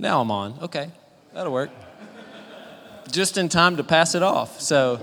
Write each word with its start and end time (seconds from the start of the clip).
Now 0.00 0.22
I'm 0.22 0.30
on. 0.30 0.58
Okay, 0.62 0.90
that'll 1.34 1.52
work. 1.52 1.68
Just 3.10 3.36
in 3.36 3.50
time 3.50 3.76
to 3.76 3.84
pass 3.84 4.14
it 4.14 4.22
off. 4.22 4.58
So, 4.58 4.98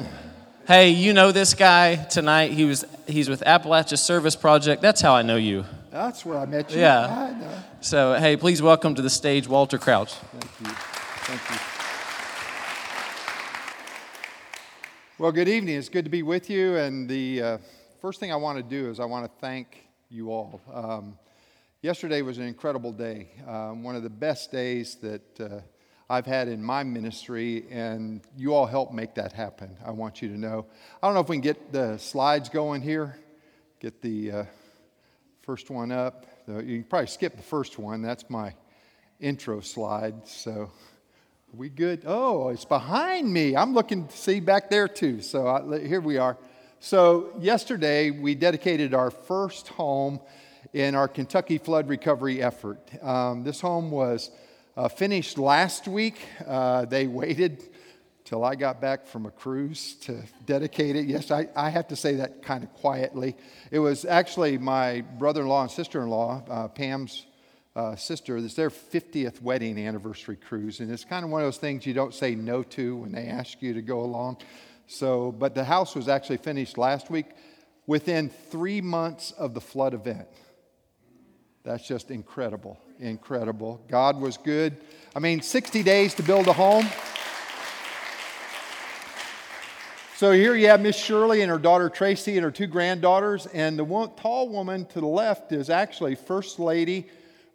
hey, 0.66 0.90
you 0.90 1.14
know 1.14 1.32
this 1.32 1.54
guy 1.54 1.96
tonight. 1.96 2.52
He 2.52 2.66
was 2.66 2.84
he's 3.06 3.30
with 3.30 3.42
Appalachia 3.42 4.00
Service 4.00 4.36
Project. 4.36 4.82
That's 4.82 5.00
how 5.00 5.14
I 5.14 5.22
know 5.22 5.36
you. 5.36 5.66
That's 5.92 6.26
where 6.26 6.40
I 6.40 6.48
met 6.48 6.72
you. 6.72 6.80
Yeah. 6.80 7.06
I 7.06 7.40
know. 7.40 7.64
So, 7.80 8.16
hey, 8.16 8.38
please 8.38 8.60
welcome 8.60 8.96
to 8.96 9.04
the 9.04 9.10
stage 9.12 9.48
Walter 9.48 9.78
Crouch. 9.78 10.14
Thank 10.14 10.62
you. 10.62 10.66
Thank 10.66 11.42
you. 11.52 11.58
Well, 15.20 15.32
good 15.32 15.48
evening. 15.48 15.76
It's 15.76 15.90
good 15.90 16.06
to 16.06 16.12
be 16.12 16.24
with 16.24 16.50
you. 16.50 16.76
And 16.78 17.08
the 17.08 17.42
uh, 17.44 17.58
first 18.02 18.20
thing 18.20 18.32
I 18.32 18.36
want 18.36 18.58
to 18.58 18.64
do 18.64 18.90
is 18.90 19.00
I 19.00 19.06
want 19.06 19.26
to 19.26 19.32
thank 19.42 19.88
you 20.10 20.32
all. 20.32 20.60
Um, 20.74 21.20
yesterday 21.82 22.22
was 22.22 22.38
an 22.38 22.46
incredible 22.46 22.92
day, 22.92 23.30
um, 23.48 23.84
one 23.84 23.96
of 23.96 24.04
the 24.04 24.10
best 24.10 24.52
days 24.52 24.96
that 24.96 25.40
uh, 25.40 25.60
I've 26.10 26.26
had 26.26 26.48
in 26.48 26.64
my 26.64 26.84
ministry, 26.84 27.66
and 27.70 28.22
you 28.36 28.54
all 28.54 28.66
helped 28.66 28.94
make 28.94 29.16
that 29.16 29.34
happen. 29.34 29.78
I 29.86 29.92
want 29.92 30.22
you 30.22 30.30
to 30.30 30.38
know. 30.38 30.66
I 31.02 31.08
don't 31.08 31.14
know 31.14 31.20
if 31.20 31.30
we 31.30 31.36
can 31.36 31.42
get 31.42 31.72
the 31.72 31.98
slides 31.98 32.50
going 32.50 32.82
here, 32.82 33.20
get 33.80 34.02
the 34.02 34.32
uh, 34.32 34.44
first 35.44 35.70
one 35.70 35.92
up. 35.92 36.26
You 36.48 36.80
can 36.80 36.84
probably 36.86 37.08
skip 37.08 37.36
the 37.36 37.44
first 37.44 37.78
one. 37.78 38.02
That's 38.02 38.30
my 38.30 38.56
intro 39.20 39.60
slide. 39.60 40.28
So 40.28 40.52
are 40.52 40.72
we 41.54 41.70
good? 41.70 42.04
Oh, 42.06 42.50
it's 42.50 42.66
behind 42.66 43.32
me. 43.32 43.56
I'm 43.56 43.74
looking 43.74 44.08
to 44.08 44.18
see 44.18 44.40
back 44.40 44.70
there 44.70 44.88
too. 44.88 45.22
So 45.22 45.48
I, 45.48 45.80
here 45.80 46.02
we 46.02 46.18
are. 46.18 46.38
So 46.80 47.34
yesterday 47.40 48.12
we 48.12 48.34
dedicated 48.34 48.94
our 48.94 49.12
first 49.12 49.68
home 49.68 50.22
in 50.74 50.96
our 50.96 51.08
Kentucky 51.08 51.58
flood 51.58 51.90
recovery 51.90 52.42
effort. 52.42 52.80
Um, 53.04 53.44
this 53.44 53.62
home 53.62 53.92
was 53.92 54.32
uh, 54.76 54.88
finished 54.88 55.38
last 55.38 55.88
week. 55.88 56.20
Uh, 56.46 56.86
they 56.86 57.08
waited 57.08 57.64
till 58.26 58.44
I 58.44 58.56
got 58.56 58.82
back 58.82 59.08
from 59.08 59.26
a 59.26 59.32
cruise 59.32 59.96
to 60.02 60.22
dedicate 60.46 60.96
it. 60.96 61.06
Yes, 61.06 61.32
I, 61.32 61.48
I 61.56 61.70
have 61.70 61.88
to 61.90 61.96
say 61.96 62.16
that 62.16 62.44
kind 62.44 62.64
of 62.64 62.74
quietly. 62.74 63.36
It 63.72 63.80
was 63.80 64.04
actually 64.04 64.58
my 64.58 65.02
brother 65.02 65.42
in 65.42 65.48
law 65.48 65.62
and 65.62 65.72
sister 65.72 66.02
in 66.02 66.10
law, 66.10 66.44
uh, 66.50 66.68
Pam's 66.68 67.26
uh, 67.78 67.96
sister, 67.96 68.38
it's 68.38 68.56
their 68.56 68.72
50th 68.72 69.40
wedding 69.40 69.78
anniversary 69.78 70.36
cruise. 70.36 70.80
And 70.80 70.92
it's 70.92 71.06
kind 71.06 71.24
of 71.24 71.30
one 71.30 71.42
of 71.42 71.46
those 71.46 71.60
things 71.60 71.86
you 71.86 71.94
don't 71.94 72.14
say 72.14 72.34
no 72.34 72.64
to 72.64 72.98
when 72.98 73.12
they 73.12 73.28
ask 73.28 73.62
you 73.62 73.76
to 73.76 73.84
go 73.84 74.00
along. 74.00 74.38
So, 74.88 75.32
but 75.32 75.54
the 75.54 75.64
house 75.64 75.94
was 75.94 76.08
actually 76.08 76.38
finished 76.38 76.78
last 76.80 77.12
week 77.12 77.28
within 77.86 78.30
three 78.30 78.82
months 78.82 79.32
of 79.32 79.54
the 79.54 79.62
flood 79.62 79.94
event. 79.94 80.28
That's 81.68 81.86
just 81.86 82.12
incredible, 82.12 82.80
incredible. 82.98 83.82
God 83.90 84.22
was 84.22 84.38
good. 84.38 84.78
I 85.14 85.20
mean, 85.20 85.42
60 85.42 85.84
days 85.84 86.14
to 86.14 86.24
build 86.24 86.48
a 86.48 86.54
home. 86.54 86.88
So 90.16 90.32
here 90.32 90.56
you 90.56 90.70
have 90.70 90.80
Miss 90.80 90.96
Shirley 90.96 91.42
and 91.42 91.52
her 91.52 91.58
daughter 91.58 91.90
Tracy 91.90 92.38
and 92.38 92.46
her 92.46 92.52
two 92.52 92.68
granddaughters, 92.68 93.48
and 93.48 93.78
the 93.78 93.84
one, 93.84 94.12
tall 94.16 94.48
woman 94.48 94.86
to 94.86 95.02
the 95.02 95.08
left 95.08 95.52
is 95.52 95.70
actually 95.70 96.16
First 96.16 96.58
Lady 96.58 97.06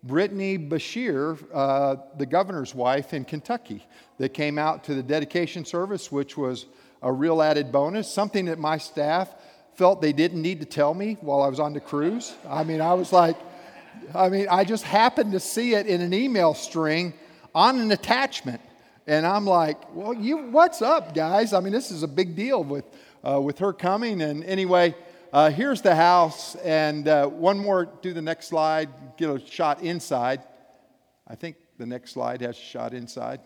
Britainy 0.06 0.58
Beshear, 0.68 1.42
uh, 1.55 1.96
the 2.18 2.27
governor's 2.27 2.74
wife 2.74 3.14
in 3.14 3.24
Kentucky, 3.24 3.83
that 4.18 4.34
came 4.34 4.58
out 4.58 4.84
to 4.84 4.94
the 4.94 5.02
dedication 5.02 5.64
service, 5.64 6.12
which 6.12 6.36
was 6.36 6.66
a 7.00 7.10
real 7.10 7.40
added 7.40 7.72
bonus, 7.72 8.12
something 8.12 8.44
that 8.44 8.58
my 8.58 8.77
staff 8.77 9.34
felt 9.74 10.02
they 10.02 10.12
didn't 10.12 10.42
need 10.42 10.60
to 10.60 10.66
tell 10.66 10.92
me 10.92 11.16
while 11.22 11.40
I 11.40 11.48
was 11.48 11.58
on 11.58 11.72
the 11.72 11.80
cruise. 11.80 12.34
I 12.46 12.62
mean, 12.62 12.83
I 12.83 12.92
was 12.92 13.10
like, 13.10 13.36
I 14.14 14.28
mean, 14.28 14.46
I 14.50 14.64
just 14.64 14.84
happened 14.84 15.32
to 15.32 15.40
see 15.40 15.74
it 15.74 15.86
in 15.86 16.00
an 16.00 16.12
email 16.12 16.54
string 16.54 17.14
on 17.54 17.78
an 17.80 17.90
attachment. 17.92 18.60
And 19.06 19.26
I'm 19.26 19.46
like, 19.46 19.94
well, 19.94 20.14
you, 20.14 20.50
what's 20.50 20.80
up, 20.80 21.14
guys? 21.14 21.52
I 21.52 21.61
mean, 21.61 21.72
this 21.72 21.90
is 21.90 22.02
a 22.02 22.08
big 22.08 22.36
deal 22.36 22.62
with, 22.62 22.84
uh, 23.27 23.40
with 23.40 23.58
her 23.58 23.72
coming. 23.72 24.22
And 24.22 24.44
anyway, 24.44 24.94
uh, 25.33 25.50
here's 25.50 25.80
the 25.80 25.94
house, 25.94 26.56
and 26.56 27.08
uh, 27.08 27.27
one 27.27 27.58
more, 27.58 27.86
do 28.02 28.12
the 28.12 28.20
next 28.20 28.48
slide, 28.48 28.90
get 29.17 29.30
a 29.30 29.44
shot 29.44 29.83
inside. 29.83 30.42
I 31.27 31.34
think 31.34 31.56
the 31.78 31.86
next 31.86 32.12
slide 32.12 32.42
has 32.42 32.56
a 32.56 32.61
shot 32.61 32.92
inside. 32.92 33.40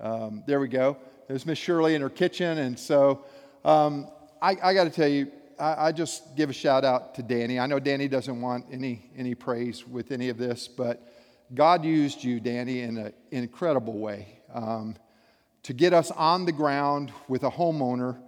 Um, 0.00 0.42
there 0.46 0.58
we 0.58 0.66
go. 0.66 0.96
There's 1.28 1.46
Miss 1.46 1.58
Shirley 1.58 1.94
in 1.94 2.02
her 2.02 2.10
kitchen, 2.10 2.58
and 2.58 2.76
so 2.76 3.24
um, 3.64 4.08
I, 4.42 4.56
I 4.60 4.74
got 4.74 4.84
to 4.84 4.90
tell 4.90 5.08
you, 5.08 5.30
I, 5.58 5.86
I, 5.86 5.92
just 5.92 6.36
give 6.36 6.50
a 6.50 6.52
shout 6.52 6.84
out 6.84 7.14
to 7.16 7.22
Danny. 7.22 7.58
I 7.58 7.66
know 7.66 7.78
Danny 7.78 8.08
doesn't 8.08 8.40
want 8.40 8.66
any 8.70 9.10
any 9.16 9.34
praise 9.34 9.86
with 9.86 10.12
any 10.12 10.28
of 10.28 10.38
this, 10.38 10.68
but 10.68 11.12
God 11.54 11.84
used 11.84 12.24
you, 12.24 12.40
Danny, 12.40 12.80
in 12.80 12.96
an 12.96 13.12
incredible 13.30 13.98
way 13.98 14.40
um, 14.52 14.96
to 15.64 15.72
get 15.72 15.92
us 15.92 16.10
on 16.10 16.44
the 16.44 16.52
ground 16.52 17.12
with 17.28 17.42
a 17.42 17.50
homeowner 17.50 18.18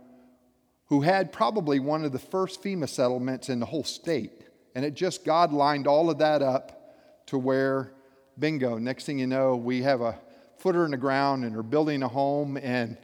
who 0.87 1.01
had 1.01 1.33
probably 1.33 1.81
one 1.81 2.05
of 2.05 2.13
the 2.13 2.19
first 2.19 2.63
FEMA 2.63 2.89
settlements 2.89 3.49
in 3.49 3.61
the 3.61 3.67
whole 3.67 3.85
state. 3.85 4.43
And 4.75 4.85
it 4.85 4.95
just, 4.95 5.25
God 5.25 5.53
lined 5.53 5.87
all 5.87 6.11
of 6.11 6.19
that 6.19 6.43
up 6.43 7.27
to 7.27 7.39
where, 7.39 7.93
bingo, 8.39 8.79
next 8.79 9.05
thing 9.05 9.19
you 9.19 9.27
know, 9.27 9.57
we 9.57 9.83
have 9.83 10.03
a 10.03 10.19
footer 10.59 10.85
in 10.85 10.91
the 10.91 10.97
ground 10.97 11.45
and 11.45 11.57
are 11.57 11.63
building 11.63 12.03
a 12.03 12.09
home. 12.09 12.57
And 12.57 12.99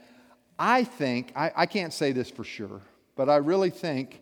I 0.59 0.85
think, 0.85 1.33
I, 1.35 1.53
I 1.57 1.67
can't 1.67 1.93
say 1.93 2.13
this 2.13 2.31
for 2.31 2.45
sure, 2.45 2.83
but 3.21 3.29
I 3.29 3.37
really 3.37 3.69
think, 3.69 4.19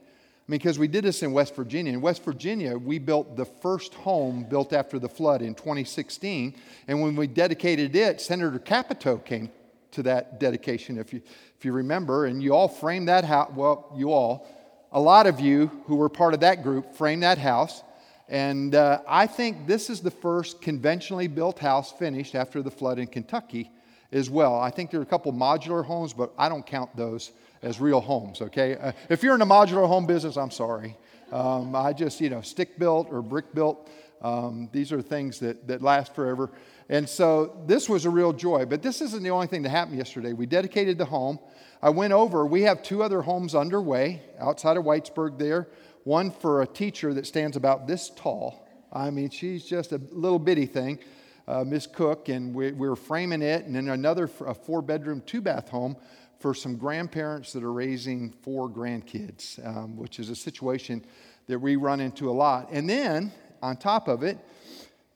because 0.48 0.76
we 0.76 0.88
did 0.88 1.04
this 1.04 1.22
in 1.22 1.30
West 1.30 1.54
Virginia. 1.54 1.92
In 1.92 2.00
West 2.00 2.24
Virginia, 2.24 2.76
we 2.76 2.98
built 2.98 3.36
the 3.36 3.44
first 3.44 3.94
home 3.94 4.42
built 4.42 4.72
after 4.72 4.98
the 4.98 5.08
flood 5.08 5.40
in 5.40 5.54
2016. 5.54 6.56
And 6.88 7.00
when 7.00 7.14
we 7.14 7.28
dedicated 7.28 7.94
it, 7.94 8.20
Senator 8.20 8.58
Capito 8.58 9.18
came 9.18 9.50
to 9.92 10.02
that 10.02 10.40
dedication, 10.40 10.98
if 10.98 11.12
you, 11.12 11.22
if 11.56 11.64
you 11.64 11.70
remember. 11.70 12.26
And 12.26 12.42
you 12.42 12.52
all 12.52 12.66
framed 12.66 13.06
that 13.06 13.24
house. 13.24 13.52
Well, 13.54 13.94
you 13.96 14.10
all, 14.10 14.48
a 14.90 15.00
lot 15.00 15.28
of 15.28 15.38
you 15.38 15.70
who 15.86 15.94
were 15.94 16.08
part 16.08 16.34
of 16.34 16.40
that 16.40 16.64
group 16.64 16.96
framed 16.96 17.22
that 17.22 17.38
house. 17.38 17.84
And 18.28 18.74
uh, 18.74 19.02
I 19.06 19.28
think 19.28 19.68
this 19.68 19.90
is 19.90 20.00
the 20.00 20.10
first 20.10 20.60
conventionally 20.60 21.28
built 21.28 21.60
house 21.60 21.92
finished 21.92 22.34
after 22.34 22.62
the 22.64 22.70
flood 22.72 22.98
in 22.98 23.06
Kentucky 23.06 23.70
as 24.10 24.28
well. 24.28 24.58
I 24.58 24.70
think 24.70 24.90
there 24.90 24.98
are 24.98 25.04
a 25.04 25.06
couple 25.06 25.32
modular 25.32 25.84
homes, 25.84 26.12
but 26.12 26.32
I 26.36 26.48
don't 26.48 26.66
count 26.66 26.96
those 26.96 27.30
as 27.62 27.80
real 27.80 28.00
homes, 28.00 28.40
okay? 28.40 28.76
Uh, 28.76 28.92
if 29.08 29.22
you're 29.22 29.34
in 29.34 29.40
the 29.40 29.46
modular 29.46 29.86
home 29.86 30.06
business, 30.06 30.36
I'm 30.36 30.50
sorry. 30.50 30.96
Um, 31.32 31.74
I 31.74 31.92
just, 31.92 32.20
you 32.20 32.30
know, 32.30 32.40
stick 32.40 32.78
built 32.78 33.08
or 33.10 33.22
brick 33.22 33.54
built. 33.54 33.88
Um, 34.22 34.68
these 34.72 34.92
are 34.92 35.02
things 35.02 35.38
that, 35.40 35.66
that 35.68 35.82
last 35.82 36.14
forever. 36.14 36.50
And 36.88 37.08
so 37.08 37.62
this 37.66 37.88
was 37.88 38.06
a 38.06 38.10
real 38.10 38.32
joy. 38.32 38.64
But 38.64 38.82
this 38.82 39.00
isn't 39.02 39.22
the 39.22 39.30
only 39.30 39.46
thing 39.46 39.62
that 39.62 39.70
happened 39.70 39.98
yesterday. 39.98 40.32
We 40.32 40.46
dedicated 40.46 40.98
the 40.98 41.04
home. 41.04 41.38
I 41.82 41.90
went 41.90 42.12
over, 42.12 42.44
we 42.46 42.62
have 42.62 42.82
two 42.82 43.02
other 43.02 43.22
homes 43.22 43.54
underway 43.54 44.22
outside 44.40 44.76
of 44.76 44.84
Whitesburg 44.84 45.38
there. 45.38 45.68
One 46.04 46.30
for 46.30 46.62
a 46.62 46.66
teacher 46.66 47.12
that 47.14 47.26
stands 47.26 47.56
about 47.56 47.86
this 47.86 48.10
tall. 48.10 48.66
I 48.92 49.10
mean, 49.10 49.30
she's 49.30 49.64
just 49.64 49.92
a 49.92 50.00
little 50.10 50.38
bitty 50.38 50.66
thing, 50.66 50.98
uh, 51.46 51.62
Miss 51.62 51.86
Cook, 51.86 52.30
and 52.30 52.54
we, 52.54 52.72
we're 52.72 52.96
framing 52.96 53.42
it. 53.42 53.66
And 53.66 53.76
then 53.76 53.88
another, 53.88 54.30
a 54.46 54.54
four 54.54 54.80
bedroom, 54.80 55.22
two 55.26 55.42
bath 55.42 55.68
home 55.68 55.96
for 56.38 56.54
some 56.54 56.76
grandparents 56.76 57.52
that 57.52 57.64
are 57.64 57.72
raising 57.72 58.30
four 58.42 58.68
grandkids, 58.68 59.64
um, 59.66 59.96
which 59.96 60.18
is 60.18 60.30
a 60.30 60.36
situation 60.36 61.04
that 61.46 61.58
we 61.58 61.76
run 61.76 62.00
into 62.00 62.30
a 62.30 62.32
lot. 62.32 62.68
And 62.70 62.88
then 62.88 63.32
on 63.62 63.76
top 63.76 64.06
of 64.08 64.22
it, 64.22 64.38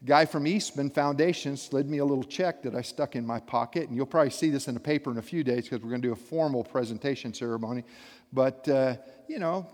guy 0.04 0.24
from 0.24 0.46
Eastman 0.46 0.90
Foundation 0.90 1.56
slid 1.56 1.88
me 1.88 1.98
a 1.98 2.04
little 2.04 2.24
check 2.24 2.62
that 2.62 2.74
I 2.74 2.82
stuck 2.82 3.14
in 3.14 3.24
my 3.24 3.38
pocket, 3.38 3.88
and 3.88 3.96
you'll 3.96 4.06
probably 4.06 4.30
see 4.30 4.50
this 4.50 4.66
in 4.66 4.74
the 4.74 4.80
paper 4.80 5.10
in 5.10 5.18
a 5.18 5.22
few 5.22 5.44
days 5.44 5.64
because 5.64 5.80
we're 5.80 5.90
going 5.90 6.02
to 6.02 6.08
do 6.08 6.12
a 6.12 6.16
formal 6.16 6.64
presentation 6.64 7.32
ceremony. 7.32 7.84
But, 8.32 8.68
uh, 8.68 8.96
you 9.28 9.38
know, 9.38 9.66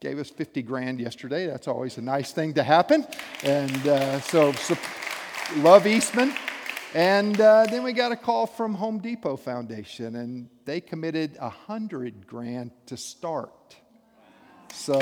gave 0.00 0.18
us 0.18 0.30
50 0.30 0.62
grand 0.62 1.00
yesterday. 1.00 1.46
That's 1.46 1.68
always 1.68 1.98
a 1.98 2.02
nice 2.02 2.32
thing 2.32 2.54
to 2.54 2.62
happen. 2.62 3.06
And 3.42 3.86
uh, 3.86 4.20
so, 4.20 4.52
so, 4.52 4.76
love 5.56 5.86
Eastman. 5.86 6.32
And 6.94 7.38
uh, 7.38 7.66
then 7.66 7.82
we 7.82 7.92
got 7.92 8.12
a 8.12 8.16
call 8.16 8.46
from 8.46 8.72
Home 8.74 8.98
Depot 8.98 9.36
Foundation, 9.36 10.16
and 10.16 10.48
they 10.64 10.80
committed 10.80 11.36
a 11.36 11.48
100 11.48 12.26
grand 12.26 12.70
to 12.86 12.96
start. 12.96 13.76
So, 14.72 14.98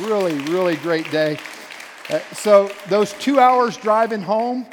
really, 0.00 0.34
really 0.50 0.74
great 0.76 1.08
day. 1.12 1.38
Uh, 2.10 2.18
so 2.32 2.70
those 2.88 3.12
two 3.14 3.38
hours 3.38 3.76
driving 3.76 4.20
home, 4.20 4.66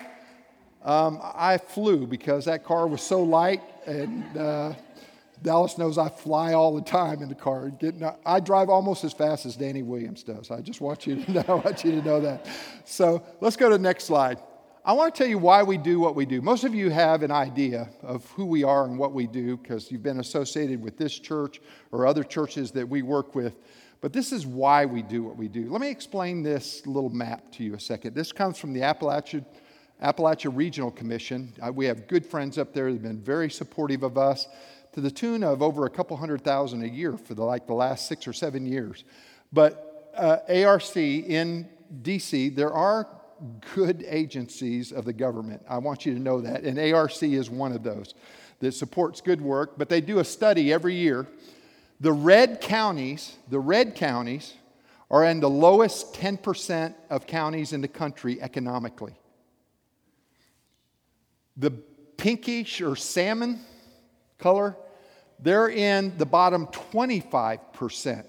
um, 0.83 1.19
I 1.21 1.57
flew 1.59 2.07
because 2.07 2.45
that 2.45 2.63
car 2.63 2.87
was 2.87 3.01
so 3.01 3.21
light, 3.21 3.61
and 3.85 4.35
uh, 4.35 4.73
Dallas 5.43 5.77
knows 5.77 5.99
I 5.99 6.09
fly 6.09 6.53
all 6.53 6.73
the 6.73 6.81
time 6.81 7.21
in 7.21 7.29
the 7.29 7.35
car. 7.35 7.69
Getting, 7.69 8.09
I 8.25 8.39
drive 8.39 8.69
almost 8.69 9.03
as 9.03 9.13
fast 9.13 9.45
as 9.45 9.55
Danny 9.55 9.83
Williams 9.83 10.23
does. 10.23 10.49
I 10.49 10.61
just 10.61 10.81
want 10.81 11.05
you 11.05 11.23
to 11.23 11.31
know, 11.33 11.43
I 11.47 11.53
want 11.53 11.83
you 11.83 11.91
to 11.91 12.01
know 12.01 12.21
that. 12.21 12.47
So 12.85 13.23
let's 13.39 13.55
go 13.55 13.69
to 13.69 13.77
the 13.77 13.83
next 13.83 14.05
slide. 14.05 14.39
I 14.87 14.93
want 14.93 15.15
to 15.15 15.17
tell 15.17 15.27
you 15.27 15.39
why 15.39 15.63
we 15.63 15.79
do 15.79 15.99
what 15.99 16.13
we 16.13 16.27
do. 16.27 16.43
Most 16.43 16.63
of 16.63 16.75
you 16.75 16.91
have 16.91 17.23
an 17.23 17.31
idea 17.31 17.89
of 18.03 18.23
who 18.33 18.45
we 18.45 18.63
are 18.63 18.85
and 18.85 18.99
what 18.99 19.13
we 19.13 19.25
do 19.25 19.57
because 19.57 19.91
you've 19.91 20.03
been 20.03 20.19
associated 20.19 20.79
with 20.79 20.95
this 20.95 21.17
church 21.17 21.59
or 21.91 22.05
other 22.05 22.23
churches 22.23 22.69
that 22.73 22.87
we 22.87 23.01
work 23.01 23.33
with. 23.33 23.55
But 23.99 24.13
this 24.13 24.31
is 24.31 24.45
why 24.45 24.85
we 24.85 25.01
do 25.01 25.23
what 25.23 25.37
we 25.37 25.47
do. 25.47 25.71
Let 25.71 25.81
me 25.81 25.89
explain 25.89 26.43
this 26.43 26.85
little 26.85 27.09
map 27.09 27.51
to 27.53 27.63
you 27.63 27.73
a 27.73 27.79
second. 27.79 28.13
This 28.13 28.31
comes 28.31 28.59
from 28.59 28.73
the 28.73 28.81
Appalachia 28.81 29.43
Appalachia 30.03 30.55
Regional 30.55 30.91
Commission. 30.91 31.51
Uh, 31.59 31.71
we 31.71 31.85
have 31.85 32.07
good 32.07 32.23
friends 32.23 32.59
up 32.59 32.71
there 32.71 32.91
that 32.91 32.93
have 32.93 33.01
been 33.01 33.23
very 33.23 33.49
supportive 33.49 34.03
of 34.03 34.19
us 34.19 34.47
to 34.93 35.01
the 35.01 35.09
tune 35.09 35.43
of 35.43 35.63
over 35.63 35.87
a 35.87 35.89
couple 35.89 36.15
hundred 36.15 36.43
thousand 36.43 36.83
a 36.83 36.87
year 36.87 37.17
for 37.17 37.33
the, 37.33 37.43
like 37.43 37.65
the 37.65 37.73
last 37.73 38.07
six 38.07 38.27
or 38.27 38.33
seven 38.33 38.67
years. 38.67 39.03
But 39.51 40.11
uh, 40.15 40.37
ARC 40.47 40.95
in 40.95 41.67
DC, 42.03 42.55
there 42.55 42.71
are 42.71 43.07
good 43.73 44.05
agencies 44.07 44.91
of 44.91 45.05
the 45.05 45.13
government. 45.13 45.61
I 45.69 45.77
want 45.77 46.05
you 46.05 46.13
to 46.13 46.19
know 46.19 46.41
that. 46.41 46.63
And 46.63 46.79
ARC 46.79 47.21
is 47.23 47.49
one 47.49 47.71
of 47.71 47.83
those 47.83 48.13
that 48.59 48.73
supports 48.73 49.21
good 49.21 49.41
work. 49.41 49.77
But 49.77 49.89
they 49.89 50.01
do 50.01 50.19
a 50.19 50.25
study 50.25 50.71
every 50.71 50.95
year. 50.95 51.27
The 51.99 52.13
red 52.13 52.61
counties, 52.61 53.35
the 53.49 53.59
red 53.59 53.95
counties 53.95 54.53
are 55.09 55.23
in 55.25 55.39
the 55.39 55.49
lowest 55.49 56.13
10% 56.13 56.93
of 57.09 57.27
counties 57.27 57.73
in 57.73 57.81
the 57.81 57.87
country 57.87 58.41
economically. 58.41 59.15
The 61.57 61.71
pinkish 61.71 62.81
or 62.81 62.95
salmon 62.95 63.59
color, 64.39 64.75
they're 65.39 65.69
in 65.69 66.17
the 66.17 66.25
bottom 66.25 66.67
25%. 66.67 68.25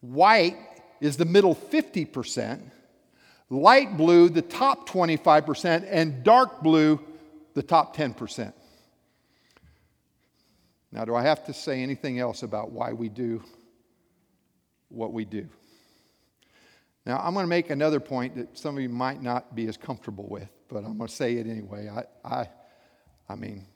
White 0.00 0.56
is 1.00 1.16
the 1.16 1.24
middle 1.24 1.54
50%, 1.54 2.60
light 3.50 3.96
blue, 3.96 4.28
the 4.28 4.42
top 4.42 4.88
25%, 4.88 5.86
and 5.88 6.24
dark 6.24 6.62
blue, 6.62 7.00
the 7.54 7.62
top 7.62 7.96
10%. 7.96 8.52
Now, 10.92 11.04
do 11.04 11.14
I 11.14 11.22
have 11.22 11.44
to 11.46 11.52
say 11.52 11.82
anything 11.82 12.20
else 12.20 12.42
about 12.42 12.70
why 12.70 12.92
we 12.92 13.08
do 13.08 13.42
what 14.88 15.12
we 15.12 15.24
do? 15.24 15.48
Now, 17.04 17.18
I'm 17.18 17.34
going 17.34 17.44
to 17.44 17.48
make 17.48 17.70
another 17.70 18.00
point 18.00 18.36
that 18.36 18.56
some 18.56 18.76
of 18.76 18.82
you 18.82 18.88
might 18.88 19.20
not 19.20 19.54
be 19.54 19.66
as 19.66 19.76
comfortable 19.76 20.26
with, 20.28 20.48
but 20.68 20.78
I'm 20.78 20.96
going 20.96 21.08
to 21.08 21.14
say 21.14 21.34
it 21.34 21.46
anyway. 21.46 21.88
I, 21.88 22.04
I, 22.26 22.48
I 23.28 23.34
mean, 23.34 23.66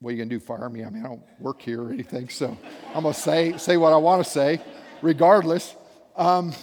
what 0.00 0.10
are 0.10 0.12
you 0.12 0.18
going 0.18 0.28
to 0.28 0.38
do? 0.38 0.40
Fire 0.40 0.68
me? 0.68 0.84
I 0.84 0.90
mean, 0.90 1.04
I 1.04 1.08
don't 1.08 1.22
work 1.40 1.62
here 1.62 1.82
or 1.82 1.92
anything, 1.92 2.28
so 2.28 2.56
I'm 2.94 3.02
going 3.02 3.14
to 3.14 3.20
say, 3.20 3.56
say 3.56 3.76
what 3.76 3.92
I 3.92 3.96
want 3.96 4.24
to 4.24 4.30
say, 4.30 4.60
regardless. 5.02 5.74
Um, 6.16 6.54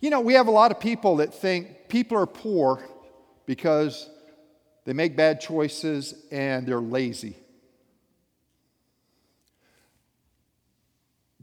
you 0.00 0.10
know, 0.10 0.20
we 0.20 0.34
have 0.34 0.48
a 0.48 0.50
lot 0.50 0.72
of 0.72 0.80
people 0.80 1.16
that 1.16 1.32
think 1.32 1.88
people 1.88 2.18
are 2.18 2.26
poor 2.26 2.82
because 3.46 4.10
they 4.84 4.92
make 4.92 5.16
bad 5.16 5.40
choices 5.40 6.14
and 6.32 6.66
they're 6.66 6.80
lazy. 6.80 7.36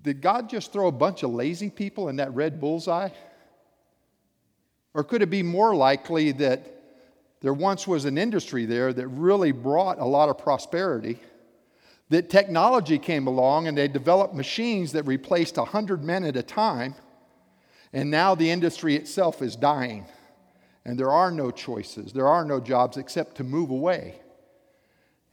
Did 0.02 0.22
God 0.22 0.50
just 0.50 0.74
throw 0.74 0.88
a 0.88 0.92
bunch 0.92 1.24
of 1.24 1.32
lazy 1.32 1.70
people 1.70 2.10
in 2.10 2.18
that 2.18 2.34
red 2.34 2.60
bullseye? 2.60 3.10
Or 4.94 5.04
could 5.04 5.22
it 5.22 5.30
be 5.30 5.44
more 5.44 5.76
likely 5.76 6.34
that 6.34 6.74
there 7.42 7.54
once 7.54 7.88
was 7.88 8.04
an 8.04 8.18
industry 8.18 8.66
there 8.66 8.92
that 8.92 9.08
really 9.08 9.52
brought 9.54 10.00
a 10.00 10.06
lot 10.06 10.28
of 10.28 10.38
prosperity? 10.38 11.20
That 12.10 12.30
technology 12.30 13.00
came 13.00 13.28
along 13.28 13.68
and 13.68 13.78
they 13.78 13.88
developed 13.88 14.34
machines 14.34 14.94
that 14.94 15.04
replaced 15.04 15.58
100 15.58 16.04
men 16.04 16.24
at 16.24 16.38
a 16.38 16.44
time 16.44 16.96
and 17.94 18.12
now 18.12 18.36
the 18.36 18.52
industry 18.52 18.96
itself 18.96 19.42
is 19.42 19.56
dying. 19.56 20.06
And 20.86 20.98
there 20.98 21.12
are 21.12 21.32
no 21.32 21.52
choices, 21.52 22.14
there 22.14 22.28
are 22.28 22.46
no 22.46 22.60
jobs 22.60 22.98
except 22.98 23.36
to 23.38 23.44
move 23.44 23.70
away. 23.70 24.22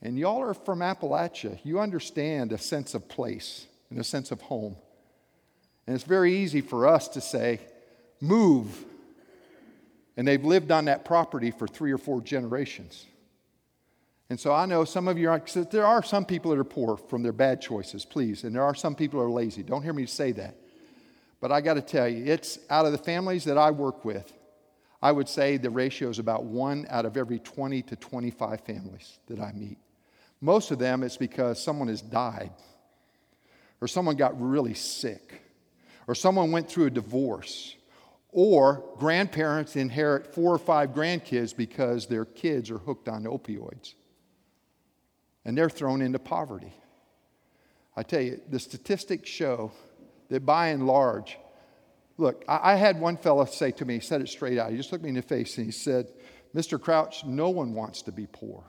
And 0.03 0.19
y'all 0.19 0.43
are 0.43 0.55
from 0.55 0.81
Appalachia. 0.81 1.59
You 1.62 1.81
understand 1.81 2.53
a 2.53 2.59
sense 2.59 2.94
of 2.94 3.09
place 3.09 3.67
and 3.88 3.99
a 3.99 4.05
sense 4.05 4.31
of 4.31 4.41
home. 4.43 4.77
And 5.87 5.94
it's 5.94 6.05
very 6.05 6.37
easy 6.37 6.61
for 6.61 6.87
us 6.87 7.09
to 7.09 7.20
say, 7.20 7.61
move. 8.20 8.85
And 10.17 10.27
they've 10.27 10.44
lived 10.44 10.70
on 10.70 10.87
that 10.87 11.05
property 11.05 11.50
for 11.50 11.67
three 11.67 11.93
or 11.93 11.99
four 11.99 12.20
generations. 12.20 13.06
And 14.31 14.41
so 14.41 14.53
I 14.53 14.67
know 14.67 14.85
some 14.85 15.06
of 15.06 15.19
you 15.19 15.29
are, 15.31 15.43
there 15.71 15.87
are 15.87 16.03
some 16.03 16.25
people 16.25 16.50
that 16.50 16.59
are 16.59 16.65
poor 16.65 16.97
from 16.97 17.23
their 17.23 17.32
bad 17.32 17.61
choices, 17.61 18.05
please. 18.05 18.44
And 18.44 18.55
there 18.55 18.62
are 18.62 18.75
some 18.75 18.94
people 18.94 19.21
that 19.21 19.26
are 19.26 19.31
lazy. 19.31 19.62
Don't 19.62 19.82
hear 19.82 19.93
me 19.93 20.06
say 20.06 20.32
that. 20.32 20.56
But 21.41 21.53
I 21.53 21.61
got 21.61 21.75
to 21.75 21.82
tell 21.82 22.09
you, 22.09 22.25
it's 22.25 22.59
out 22.71 22.87
of 22.87 22.93
the 22.93 22.99
families 22.99 23.44
that 23.44 23.59
I 23.59 23.71
work 23.71 24.05
with, 24.05 24.32
I 25.03 25.12
would 25.12 25.29
say 25.29 25.59
the 25.59 25.69
ratio 25.69 26.09
is 26.09 26.19
about 26.19 26.44
one 26.44 26.87
out 26.88 27.05
of 27.05 27.19
every 27.19 27.38
20 27.38 27.82
to 27.82 27.97
25 27.97 28.62
families 28.62 29.19
that 29.26 29.38
I 29.38 29.53
meet. 29.53 29.76
Most 30.41 30.70
of 30.70 30.79
them, 30.79 31.03
it's 31.03 31.19
because 31.19 31.62
someone 31.62 31.88
has 31.88 32.00
died, 32.00 32.53
or 33.82 33.88
someone 33.88 34.17
got 34.17 34.41
really 34.41 34.73
sick, 34.73 35.43
or 36.06 36.15
someone 36.15 36.50
went 36.50 36.70
through 36.70 36.87
a 36.87 36.91
divorce, 36.91 37.77
or 38.31 38.82
grandparents 38.97 39.77
inherit 39.77 40.35
four 40.35 40.55
or 40.55 40.59
five 40.59 40.91
grandkids 40.94 41.55
because 41.55 42.06
their 42.06 42.25
kids 42.25 42.70
are 42.70 42.79
hooked 42.79 43.09
on 43.09 43.25
opioids 43.25 43.93
and 45.44 45.56
they're 45.56 45.70
thrown 45.70 46.02
into 46.02 46.19
poverty. 46.19 46.73
I 47.96 48.02
tell 48.02 48.20
you, 48.20 48.41
the 48.49 48.58
statistics 48.58 49.29
show 49.29 49.73
that 50.29 50.44
by 50.44 50.69
and 50.69 50.87
large, 50.87 51.38
look, 52.17 52.44
I, 52.49 52.76
had 52.76 53.00
one 53.00 53.17
fellow 53.17 53.44
say 53.44 53.70
to 53.73 53.85
me, 53.85 53.94
he 53.94 54.00
said 54.00 54.20
it 54.20 54.29
straight 54.29 54.58
out. 54.58 54.70
He 54.70 54.76
just 54.76 54.91
looked 54.91 55.05
me 55.05 55.11
in 55.11 55.17
the 55.17 55.23
face 55.23 55.56
and 55.58 55.67
he 55.67 55.73
said, 55.73 56.12
Mr. 56.55 56.81
Crouch, 56.81 57.25
no 57.25 57.50
one 57.50 57.75
wants 57.75 58.02
to 58.02 58.12
be 58.12 58.26
poor. 58.26 58.64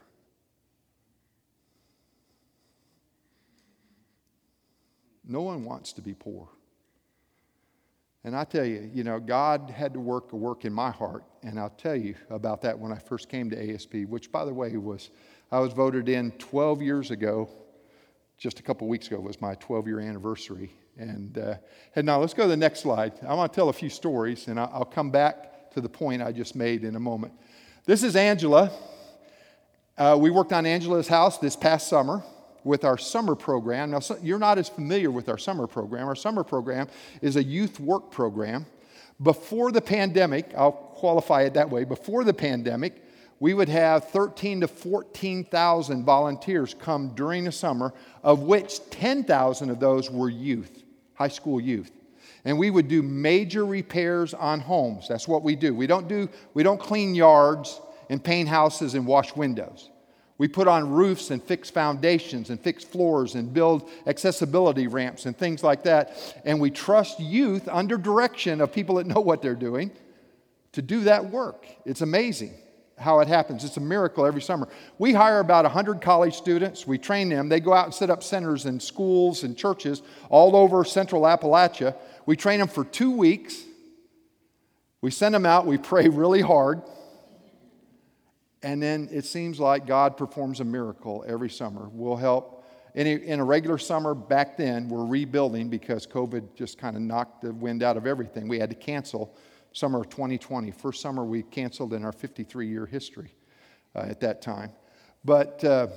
No 5.28 5.42
one 5.42 5.66
wants 5.66 5.94
to 5.94 6.02
be 6.02 6.14
poor. 6.14 6.50
And 8.24 8.36
I 8.36 8.44
tell 8.44 8.66
you, 8.66 8.90
you 8.92 9.04
know, 9.04 9.20
God 9.20 9.70
had 9.70 9.94
to 9.94 10.00
work 10.00 10.34
a 10.34 10.36
work 10.36 10.66
in 10.66 10.74
my 10.74 10.90
heart. 10.90 11.24
And 11.44 11.60
I'll 11.60 11.70
tell 11.70 11.96
you 11.96 12.16
about 12.32 12.64
that 12.64 12.78
when 12.78 12.92
I 12.92 12.98
first 12.98 13.30
came 13.30 13.52
to 13.52 13.74
ASP, 13.74 13.94
which, 14.08 14.32
by 14.32 14.46
the 14.46 14.54
way, 14.54 14.76
was 14.78 15.12
I 15.52 15.60
was 15.60 15.74
voted 15.74 16.10
in 16.10 16.32
12 16.32 16.82
years 16.82 17.12
ago. 17.12 17.50
Just 18.38 18.60
a 18.60 18.64
couple 18.64 18.88
weeks 18.88 19.08
ago 19.08 19.20
was 19.20 19.40
my 19.40 19.56
12 19.56 19.88
year 19.88 20.00
anniversary. 20.00 20.72
And, 20.98 21.38
uh, 21.38 21.56
and 21.96 22.06
now 22.06 22.20
let's 22.20 22.34
go 22.34 22.44
to 22.44 22.50
the 22.50 22.58
next 22.58 22.82
slide. 22.82 23.14
I 23.28 23.34
want 23.34 23.52
to 23.52 23.56
tell 23.56 23.70
a 23.70 23.74
few 23.74 23.90
stories, 23.90 24.48
and 24.48 24.60
I'll 24.60 24.86
come 24.86 25.12
back 25.12 25.72
to 25.72 25.82
the 25.82 25.90
point 25.90 26.22
I 26.22 26.32
just 26.32 26.56
made 26.56 26.84
in 26.84 26.96
a 26.96 27.00
moment. 27.00 27.34
This 27.86 28.02
is 28.02 28.16
Angela. 28.16 28.72
Uh, 29.98 30.18
we 30.20 30.30
worked 30.30 30.54
on 30.54 30.66
Angela's 30.66 31.08
house 31.08 31.38
this 31.38 31.56
past 31.56 31.88
summer 31.88 32.24
with 32.64 32.84
our 32.84 32.98
summer 32.98 33.36
program. 33.36 33.92
Now, 33.92 34.00
you're 34.22 34.40
not 34.40 34.58
as 34.58 34.68
familiar 34.68 35.12
with 35.12 35.30
our 35.30 35.38
summer 35.38 35.68
program. 35.68 36.08
Our 36.08 36.16
summer 36.16 36.44
program 36.44 36.88
is 37.22 37.36
a 37.36 37.44
youth 37.44 37.80
work 37.80 38.10
program. 38.10 38.66
Before 39.22 39.72
the 39.72 39.82
pandemic, 39.82 40.52
I'll 40.58 40.72
qualify 40.72 41.44
it 41.44 41.54
that 41.54 41.70
way, 41.70 41.84
before 41.84 42.24
the 42.24 42.34
pandemic, 42.34 43.05
we 43.40 43.54
would 43.54 43.70
have 43.70 44.10
13 44.10 44.62
to 44.62 44.68
14,000 44.68 46.06
volunteers 46.06 46.74
come 46.74 47.10
during 47.16 47.44
the 47.44 47.52
summer, 47.52 47.94
of 48.24 48.42
which 48.42 48.80
10,000 48.90 49.70
of 49.70 49.80
those 49.80 50.10
were 50.10 50.30
youth 50.30 50.84
high 51.16 51.30
school 51.30 51.60
youth. 51.60 51.92
And 52.44 52.60
we 52.60 52.70
would 52.70 52.88
do 52.88 53.02
major 53.02 53.66
repairs 53.66 54.34
on 54.36 54.60
homes. 54.60 55.08
That's 55.08 55.28
what 55.28 55.42
we 55.42 55.56
do. 55.56 55.74
We 55.74 55.88
don't 55.88 56.08
do 56.08 56.30
we 56.54 56.62
don't 56.62 56.80
clean 56.80 57.16
yards 57.16 57.82
and 58.10 58.24
paint 58.24 58.48
houses 58.48 58.94
and 58.94 59.08
wash 59.08 59.36
windows. 59.36 59.90
We 60.38 60.50
put 60.50 60.68
on 60.68 60.92
roofs 60.92 61.32
and 61.32 61.42
fix 61.42 61.70
foundations 61.70 62.50
and 62.50 62.60
fix 62.60 62.84
floors 62.84 63.36
and 63.36 63.54
build 63.54 63.90
accessibility 64.06 64.86
ramps 64.86 65.26
and 65.26 65.36
things 65.36 65.64
like 65.64 65.84
that. 65.84 66.42
And 66.44 66.60
we 66.60 66.70
trust 66.70 67.20
youth 67.20 67.68
under 67.70 67.98
direction 67.98 68.60
of 68.60 68.72
people 68.72 68.96
that 68.96 69.08
know 69.08 69.22
what 69.22 69.42
they're 69.42 69.56
doing 69.56 69.92
to 70.74 70.82
do 70.82 71.06
that 71.06 71.26
work. 71.26 71.66
It's 71.86 72.02
amazing 72.02 72.54
how 72.98 73.20
it 73.20 73.28
happens. 73.28 73.64
It's 73.64 73.78
a 73.78 73.82
miracle 73.82 74.26
every 74.26 74.42
summer. 74.42 74.68
We 74.98 75.14
hire 75.14 75.40
about 75.40 75.66
100 75.66 76.02
college 76.02 76.36
students. 76.36 76.88
We 76.88 76.98
train 76.98 77.30
them. 77.30 77.50
They 77.50 77.60
go 77.60 77.74
out 77.74 77.86
and 77.86 77.94
set 77.94 78.10
up 78.10 78.24
centers 78.24 78.66
in 78.66 78.80
schools 78.80 79.44
and 79.44 79.58
churches 79.58 80.02
all 80.30 80.56
over 80.56 80.84
central 80.86 81.24
Appalachia. 81.24 81.96
We 82.26 82.36
train 82.36 82.60
them 82.60 82.70
for 82.70 82.86
two 82.86 83.12
weeks. 83.12 83.62
We 85.02 85.12
send 85.12 85.36
them 85.36 85.46
out. 85.46 85.66
We 85.66 85.78
pray 85.78 86.08
really 86.08 86.42
hard. 86.42 86.82
And 88.64 88.82
then 88.82 89.10
it 89.12 89.26
seems 89.26 89.60
like 89.60 89.86
God 89.86 90.18
performs 90.18 90.60
a 90.60 90.64
miracle 90.64 91.24
every 91.28 91.50
summer. 91.50 91.90
We'll 91.92 92.16
help. 92.16 92.66
In 92.96 93.08
a, 93.08 93.12
in 93.12 93.40
a 93.42 93.44
regular 93.44 93.78
summer 93.78 94.16
back 94.16 94.56
then, 94.56 94.88
we're 94.88 95.06
rebuilding 95.06 95.68
because 95.68 96.08
COVID 96.08 96.56
just 96.56 96.78
kind 96.78 96.96
of 96.96 97.02
knocked 97.02 97.42
the 97.42 97.54
wind 97.54 97.84
out 97.84 97.98
of 97.98 98.08
everything. 98.08 98.48
We 98.48 98.58
had 98.58 98.70
to 98.70 98.76
cancel 98.76 99.36
summer 99.76 100.00
of 100.00 100.10
2020, 100.10 100.72
first 100.72 101.02
summer 101.02 101.26
we 101.26 101.44
canceled 101.44 101.94
in 101.94 102.06
our 102.06 102.14
53 102.14 102.66
year 102.66 102.86
history 102.86 103.34
uh, 103.94 104.06
at 104.08 104.22
that 104.22 104.42
time. 104.42 104.72
But, 105.26 105.62
uh, 105.66 105.88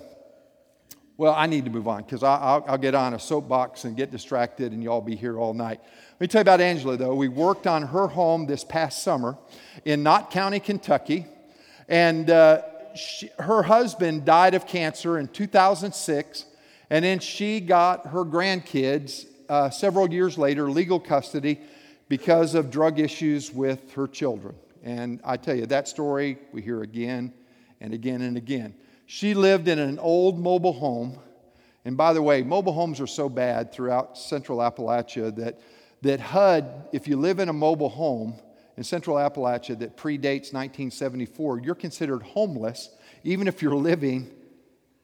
well, 1.16 1.32
I 1.32 1.46
need 1.46 1.64
to 1.64 1.70
move 1.70 1.86
on 1.86 2.02
because 2.02 2.24
I'll, 2.24 2.64
I'll 2.66 2.76
get 2.76 2.96
on 2.96 3.14
a 3.14 3.20
soapbox 3.20 3.84
and 3.84 3.96
get 3.96 4.10
distracted 4.10 4.72
and 4.72 4.82
y'all 4.82 5.00
be 5.00 5.14
here 5.14 5.38
all 5.38 5.54
night. 5.54 5.78
Let 6.12 6.20
me 6.20 6.26
tell 6.26 6.40
you 6.40 6.42
about 6.42 6.60
Angela, 6.60 6.96
though. 6.96 7.14
We 7.14 7.28
worked 7.28 7.68
on 7.68 7.82
her 7.82 8.08
home 8.08 8.46
this 8.46 8.64
past 8.64 9.04
summer 9.04 9.38
in 9.84 10.02
Knott 10.02 10.32
County, 10.32 10.58
Kentucky. 10.58 11.26
And 11.88 12.30
uh, 12.30 12.62
she, 12.96 13.30
her 13.38 13.62
husband 13.62 14.24
died 14.24 14.54
of 14.54 14.66
cancer 14.66 15.20
in 15.20 15.28
2006. 15.28 16.46
And 16.90 17.04
then 17.04 17.20
she 17.20 17.60
got 17.60 18.08
her 18.08 18.24
grandkids 18.24 19.26
uh, 19.48 19.70
several 19.70 20.12
years 20.12 20.36
later, 20.36 20.68
legal 20.68 20.98
custody 20.98 21.60
because 22.08 22.54
of 22.54 22.70
drug 22.70 22.98
issues 22.98 23.52
with 23.52 23.92
her 23.92 24.06
children. 24.06 24.54
And 24.82 25.20
I 25.24 25.36
tell 25.36 25.54
you, 25.54 25.66
that 25.66 25.88
story 25.88 26.38
we 26.52 26.62
hear 26.62 26.82
again 26.82 27.32
and 27.80 27.92
again 27.92 28.22
and 28.22 28.36
again. 28.36 28.74
She 29.06 29.34
lived 29.34 29.68
in 29.68 29.78
an 29.78 29.98
old 29.98 30.38
mobile 30.38 30.72
home. 30.72 31.18
And 31.84 31.96
by 31.96 32.12
the 32.12 32.22
way, 32.22 32.42
mobile 32.42 32.72
homes 32.72 33.00
are 33.00 33.06
so 33.06 33.28
bad 33.28 33.72
throughout 33.72 34.18
central 34.18 34.58
Appalachia 34.58 35.34
that, 35.36 35.60
that 36.02 36.20
HUD, 36.20 36.88
if 36.92 37.08
you 37.08 37.16
live 37.16 37.38
in 37.38 37.48
a 37.48 37.52
mobile 37.52 37.88
home 37.88 38.34
in 38.76 38.84
central 38.84 39.16
Appalachia 39.16 39.78
that 39.78 39.96
predates 39.96 40.52
1974, 40.52 41.60
you're 41.60 41.74
considered 41.74 42.22
homeless 42.22 42.90
even 43.24 43.48
if 43.48 43.62
you're 43.62 43.74
living 43.74 44.30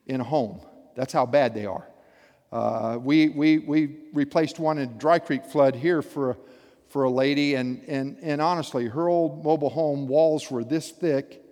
in 0.07 0.21
a 0.21 0.25
home. 0.25 0.61
That's 0.95 1.13
how 1.13 1.27
bad 1.27 1.55
they 1.55 1.67
are. 1.67 1.89
Uh, 2.53 2.99
we, 3.01 3.31
we, 3.31 3.59
we 3.59 3.97
replaced 4.13 4.61
one 4.61 4.79
in 4.79 4.97
Dry 4.97 5.19
Creek 5.19 5.45
flood 5.45 5.75
here 5.75 6.03
for 6.03 6.31
a, 6.31 6.37
for 6.95 7.03
a 7.03 7.11
lady, 7.11 7.57
and, 7.57 7.83
and, 7.89 8.17
and 8.23 8.41
honestly, 8.41 8.87
her 8.87 9.09
old 9.09 9.43
mobile 9.43 9.69
home 9.69 10.07
walls 10.07 10.49
were 10.49 10.63
this 10.63 10.93
thick 10.93 11.43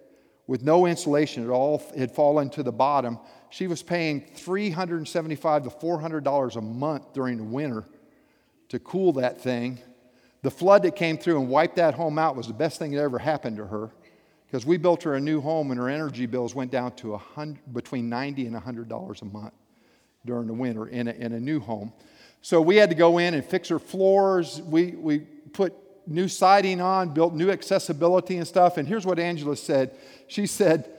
with 0.46 0.62
no 0.62 0.86
insulation. 0.86 1.42
at 1.42 1.50
all 1.50 1.82
had 1.98 2.12
fallen 2.12 2.48
to 2.50 2.62
the 2.62 2.70
bottom. 2.70 3.18
She 3.50 3.66
was 3.66 3.82
paying 3.82 4.24
375 4.36 5.64
to 5.64 5.70
$400 5.70 6.56
a 6.56 6.60
month 6.60 7.12
during 7.12 7.38
the 7.38 7.42
winter 7.42 7.84
to 8.68 8.78
cool 8.78 9.14
that 9.14 9.40
thing. 9.40 9.80
The 10.42 10.50
flood 10.52 10.84
that 10.84 10.94
came 10.94 11.18
through 11.18 11.40
and 11.40 11.48
wiped 11.48 11.74
that 11.74 11.94
home 11.94 12.20
out 12.20 12.36
was 12.36 12.46
the 12.46 12.54
best 12.54 12.78
thing 12.78 12.92
that 12.92 13.00
ever 13.00 13.18
happened 13.18 13.56
to 13.56 13.66
her 13.66 13.90
because 14.46 14.64
we 14.64 14.76
built 14.76 15.02
her 15.02 15.14
a 15.14 15.20
new 15.20 15.40
home 15.40 15.72
and 15.72 15.80
her 15.80 15.88
energy 15.88 16.26
bills 16.26 16.54
went 16.54 16.70
down 16.70 16.94
to 16.98 17.20
between 17.72 18.08
90 18.08 18.46
and 18.46 18.54
$100 18.54 19.22
a 19.22 19.24
month 19.24 19.54
during 20.24 20.46
the 20.46 20.54
winter 20.54 20.86
in 20.86 21.08
a, 21.08 21.10
in 21.10 21.32
a 21.32 21.40
new 21.40 21.58
home. 21.58 21.92
So 22.42 22.60
we 22.60 22.76
had 22.76 22.90
to 22.90 22.96
go 22.96 23.18
in 23.18 23.34
and 23.34 23.44
fix 23.44 23.68
her 23.68 23.78
floors. 23.78 24.60
We, 24.62 24.92
we 24.92 25.22
put 25.52 25.74
new 26.06 26.28
siding 26.28 26.80
on, 26.80 27.14
built 27.14 27.34
new 27.34 27.50
accessibility 27.50 28.36
and 28.36 28.46
stuff. 28.46 28.76
And 28.76 28.86
here's 28.88 29.06
what 29.06 29.18
Angela 29.18 29.56
said 29.56 29.96
She 30.26 30.46
said, 30.46 30.90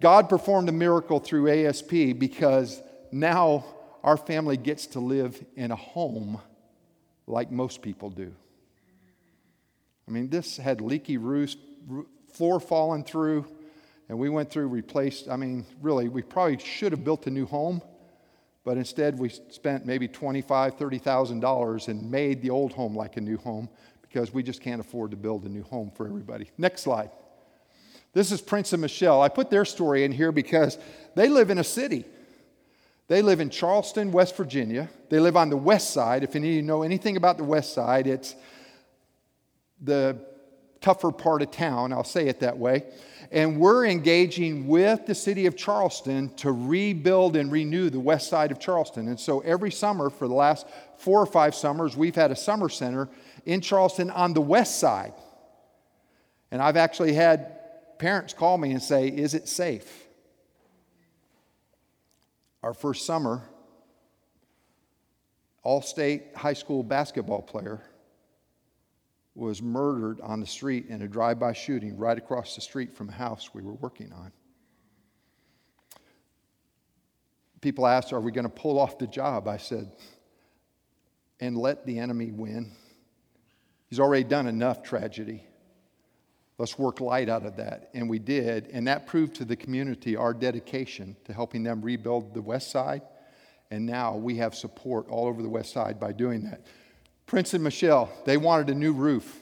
God 0.00 0.28
performed 0.28 0.68
a 0.68 0.72
miracle 0.72 1.18
through 1.18 1.48
ASP 1.48 2.18
because 2.18 2.80
now 3.10 3.64
our 4.04 4.16
family 4.16 4.56
gets 4.56 4.86
to 4.88 5.00
live 5.00 5.44
in 5.56 5.70
a 5.70 5.76
home 5.76 6.40
like 7.26 7.50
most 7.50 7.82
people 7.82 8.10
do. 8.10 8.32
I 10.06 10.10
mean, 10.10 10.30
this 10.30 10.56
had 10.56 10.80
leaky 10.80 11.18
roofs, 11.18 11.56
floor 12.32 12.60
falling 12.60 13.04
through, 13.04 13.44
and 14.08 14.18
we 14.18 14.30
went 14.30 14.50
through, 14.50 14.68
replaced. 14.68 15.28
I 15.28 15.36
mean, 15.36 15.66
really, 15.82 16.08
we 16.08 16.22
probably 16.22 16.58
should 16.58 16.92
have 16.92 17.04
built 17.04 17.26
a 17.26 17.30
new 17.30 17.44
home 17.44 17.82
but 18.68 18.76
instead, 18.76 19.18
we 19.18 19.30
spent 19.30 19.86
maybe 19.86 20.06
$25,000, 20.08 20.76
$30,000 20.76 21.88
and 21.88 22.10
made 22.10 22.42
the 22.42 22.50
old 22.50 22.74
home 22.74 22.94
like 22.94 23.16
a 23.16 23.20
new 23.22 23.38
home 23.38 23.70
because 24.08 24.32
we 24.32 24.42
just 24.42 24.60
can't 24.60 24.80
afford 24.80 25.10
to 25.10 25.16
build 25.16 25.44
a 25.44 25.48
new 25.48 25.62
home 25.62 25.90
for 25.94 26.06
everybody. 26.06 26.50
Next 26.56 26.82
slide. 26.82 27.10
This 28.12 28.32
is 28.32 28.40
Prince 28.40 28.72
and 28.72 28.80
Michelle. 28.80 29.20
I 29.20 29.28
put 29.28 29.50
their 29.50 29.64
story 29.64 30.04
in 30.04 30.12
here 30.12 30.32
because 30.32 30.78
they 31.14 31.28
live 31.28 31.50
in 31.50 31.58
a 31.58 31.64
city. 31.64 32.04
They 33.06 33.22
live 33.22 33.40
in 33.40 33.50
Charleston, 33.50 34.12
West 34.12 34.36
Virginia. 34.36 34.88
They 35.08 35.20
live 35.20 35.36
on 35.36 35.50
the 35.50 35.56
west 35.56 35.90
side. 35.90 36.24
If 36.24 36.36
any 36.36 36.48
of 36.48 36.54
you 36.54 36.62
know 36.62 36.82
anything 36.82 37.16
about 37.16 37.38
the 37.38 37.44
west 37.44 37.72
side, 37.72 38.06
it's 38.06 38.34
the 39.80 40.18
tougher 40.80 41.10
part 41.10 41.42
of 41.42 41.50
town, 41.50 41.92
I'll 41.92 42.04
say 42.04 42.28
it 42.28 42.40
that 42.40 42.58
way 42.58 42.84
and 43.30 43.60
we're 43.60 43.84
engaging 43.86 44.66
with 44.66 45.06
the 45.06 45.14
city 45.14 45.46
of 45.46 45.56
Charleston 45.56 46.34
to 46.36 46.50
rebuild 46.50 47.36
and 47.36 47.52
renew 47.52 47.90
the 47.90 48.00
west 48.00 48.28
side 48.28 48.50
of 48.50 48.58
Charleston. 48.58 49.08
And 49.08 49.20
so 49.20 49.40
every 49.40 49.70
summer, 49.70 50.08
for 50.08 50.26
the 50.26 50.34
last 50.34 50.66
four 50.96 51.20
or 51.20 51.26
five 51.26 51.54
summers, 51.54 51.96
we've 51.96 52.14
had 52.14 52.30
a 52.30 52.36
summer 52.36 52.68
center 52.68 53.08
in 53.44 53.60
Charleston 53.60 54.10
on 54.10 54.32
the 54.32 54.40
west 54.40 54.78
side. 54.78 55.12
And 56.50 56.62
I've 56.62 56.78
actually 56.78 57.12
had 57.12 57.98
parents 57.98 58.32
call 58.32 58.56
me 58.56 58.72
and 58.72 58.82
say, 58.82 59.08
Is 59.08 59.34
it 59.34 59.46
safe? 59.46 60.06
Our 62.62 62.72
first 62.72 63.04
summer, 63.04 63.42
all 65.62 65.82
state 65.82 66.34
high 66.34 66.54
school 66.54 66.82
basketball 66.82 67.42
player 67.42 67.82
was 69.38 69.62
murdered 69.62 70.20
on 70.20 70.40
the 70.40 70.46
street 70.46 70.86
in 70.88 71.02
a 71.02 71.08
drive 71.08 71.38
by 71.38 71.52
shooting 71.52 71.96
right 71.96 72.18
across 72.18 72.54
the 72.54 72.60
street 72.60 72.96
from 72.96 73.08
a 73.08 73.12
house 73.12 73.50
we 73.54 73.62
were 73.62 73.74
working 73.74 74.12
on. 74.12 74.32
People 77.60 77.86
asked, 77.86 78.12
Are 78.12 78.20
we 78.20 78.32
going 78.32 78.44
to 78.44 78.50
pull 78.50 78.78
off 78.78 78.98
the 78.98 79.06
job? 79.06 79.48
I 79.48 79.56
said, 79.56 79.90
And 81.40 81.56
let 81.56 81.86
the 81.86 81.98
enemy 81.98 82.30
win. 82.30 82.72
He's 83.88 84.00
already 84.00 84.24
done 84.24 84.46
enough 84.46 84.82
tragedy. 84.82 85.44
Let's 86.58 86.76
work 86.76 87.00
light 87.00 87.28
out 87.28 87.46
of 87.46 87.56
that. 87.56 87.90
And 87.94 88.10
we 88.10 88.18
did. 88.18 88.68
And 88.72 88.88
that 88.88 89.06
proved 89.06 89.36
to 89.36 89.44
the 89.44 89.56
community 89.56 90.16
our 90.16 90.34
dedication 90.34 91.16
to 91.24 91.32
helping 91.32 91.62
them 91.62 91.80
rebuild 91.80 92.34
the 92.34 92.42
West 92.42 92.70
Side. 92.70 93.02
And 93.70 93.86
now 93.86 94.16
we 94.16 94.36
have 94.38 94.54
support 94.54 95.08
all 95.08 95.26
over 95.26 95.42
the 95.42 95.48
West 95.48 95.72
Side 95.72 96.00
by 96.00 96.12
doing 96.12 96.44
that. 96.44 96.62
Prince 97.28 97.52
and 97.52 97.62
Michelle, 97.62 98.10
they 98.24 98.38
wanted 98.38 98.70
a 98.70 98.74
new 98.74 98.92
roof. 98.92 99.38